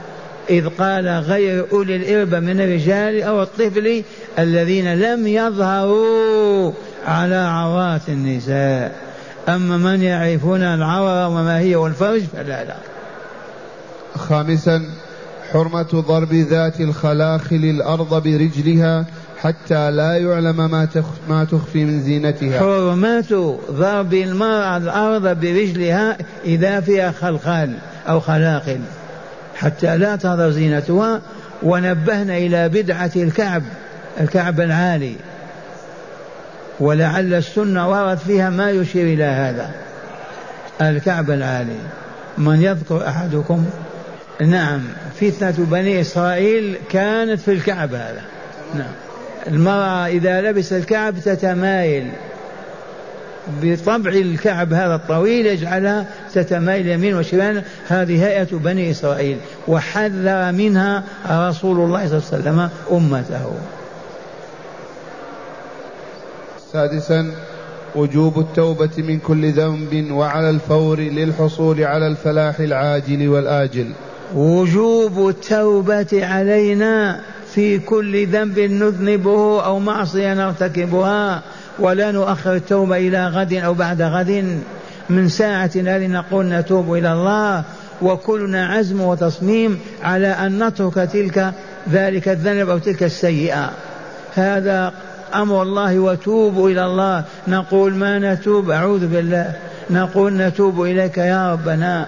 إذ 0.50 0.68
قال 0.68 1.08
غير 1.08 1.66
أولي 1.72 1.96
الإربة 1.96 2.40
من 2.40 2.62
الرجال 2.62 3.24
أو 3.24 3.42
الطفل 3.42 4.04
الذين 4.40 4.94
لم 4.94 5.28
يظهروا 5.28 6.72
على 7.08 7.36
عورات 7.36 8.02
النساء. 8.10 8.96
أما 9.50 9.78
من 9.78 10.02
يعرفون 10.02 10.62
العورة 10.62 11.28
وما 11.28 11.60
هي 11.60 11.76
والفرج 11.76 12.22
فلا 12.22 12.64
لا. 12.64 12.76
خامسا 14.16 14.82
حرمة 15.52 16.04
ضرب 16.08 16.34
ذات 16.34 16.82
الخلاخل 16.82 17.56
الأرض 17.56 18.24
برجلها 18.24 19.06
حتى 19.38 19.92
لا 19.92 20.18
يعلم 20.18 20.58
ما 20.58 20.88
ما 21.30 21.44
تخفي 21.44 21.86
من 21.86 22.02
زينتها. 22.02 22.60
حرمة 22.60 23.60
ضرب 23.72 24.14
المرأة 24.14 24.78
الأرض 24.78 25.40
برجلها 25.40 26.18
إذا 26.46 26.80
فيها 26.80 27.12
خلخال 27.12 27.74
أو 28.10 28.20
خلاخل. 28.20 28.80
حتى 29.58 29.98
لا 29.98 30.16
تظهر 30.16 30.52
زينتها 30.52 31.22
ونبهنا 31.64 32.38
إلى 32.38 32.70
بدعة 32.70 33.12
الكعب 33.16 33.64
الكعب 34.20 34.62
العالي. 34.62 35.16
ولعل 36.80 37.34
السنة 37.34 37.90
ورد 37.90 38.18
فيها 38.18 38.50
ما 38.50 38.72
يشير 38.72 39.06
إلى 39.14 39.24
هذا. 39.24 39.72
الكعب 40.82 41.32
العالي. 41.32 41.78
من 42.38 42.62
يذكر 42.62 43.08
أحدكم؟ 43.08 43.66
نعم 44.42 44.82
فتنة 45.22 45.56
بني 45.58 46.02
إسرائيل 46.02 46.78
كانت 46.92 47.40
في 47.40 47.52
الكعب 47.52 47.94
هذا. 47.94 48.22
نعم. 48.76 48.92
المرأة 49.48 50.08
إذا 50.08 50.42
لبس 50.42 50.74
الكعب 50.74 51.16
تتمايل. 51.26 52.08
بطبع 53.62 54.12
الكعب 54.12 54.74
هذا 54.74 54.96
الطويل 54.96 55.46
يجعلها 55.46 56.06
تتمايل 56.34 56.88
يمين 56.88 57.16
وشمال. 57.16 57.64
هذه 57.88 58.26
هيئة 58.26 58.48
بني 58.52 58.92
إسرائيل 58.92 59.38
وحذر 59.68 60.52
منها 60.52 61.04
رسول 61.30 61.80
الله 61.80 62.08
صلى 62.08 62.18
الله 62.18 62.28
عليه 62.32 62.38
وسلم 62.38 62.70
أمته. 62.92 63.52
سادسا 66.74 67.32
وجوب 67.96 68.40
التوبة 68.40 68.90
من 68.98 69.20
كل 69.20 69.52
ذنب 69.52 70.12
وعلى 70.12 70.50
الفور 70.50 71.00
للحصول 71.00 71.84
على 71.84 72.08
الفلاح 72.08 72.60
العاجل 72.60 73.28
والآجل. 73.28 73.88
وجوب 74.36 75.30
التوبة 75.30 76.26
علينا 76.26 77.20
في 77.54 77.80
كل 77.80 78.28
ذنب 78.28 78.60
نذنبه 78.60 79.66
أو 79.66 79.80
معصية 79.80 80.34
نرتكبها. 80.34 81.44
ولا 81.80 82.12
نؤخر 82.12 82.56
التوبة 82.56 82.98
إلى 82.98 83.28
غد 83.28 83.54
أو 83.54 83.74
بعد 83.74 84.02
غد 84.02 84.62
من 85.10 85.30
ساعة 85.30 85.72
هذه 85.76 86.08
نقول 86.08 86.46
نتوب 86.46 86.94
إلى 86.94 87.14
الله. 87.14 87.64
وكلنا 88.02 88.68
عزم 88.68 89.02
وتصميم 89.02 89.80
على 90.04 90.28
أن 90.28 90.64
نترك 90.64 90.94
تلك 90.94 91.54
ذلك 91.92 92.28
الذنب 92.28 92.70
أو 92.70 92.78
تلك 92.78 93.04
السيئة. 93.04 93.72
هذا 94.36 94.94
أمر 95.36 95.62
الله 95.62 96.00
وتوبوا 96.00 96.70
إلى 96.70 96.86
الله. 96.86 97.24
نقول 97.48 97.96
ما 97.96 98.20
نتوب 98.20 98.70
أعوذ 98.70 99.08
بالله. 99.08 99.54
نقول 99.90 100.34
نتوب 100.34 100.82
إليك 100.82 101.18
يا 101.18 101.52
ربنا. 101.52 102.08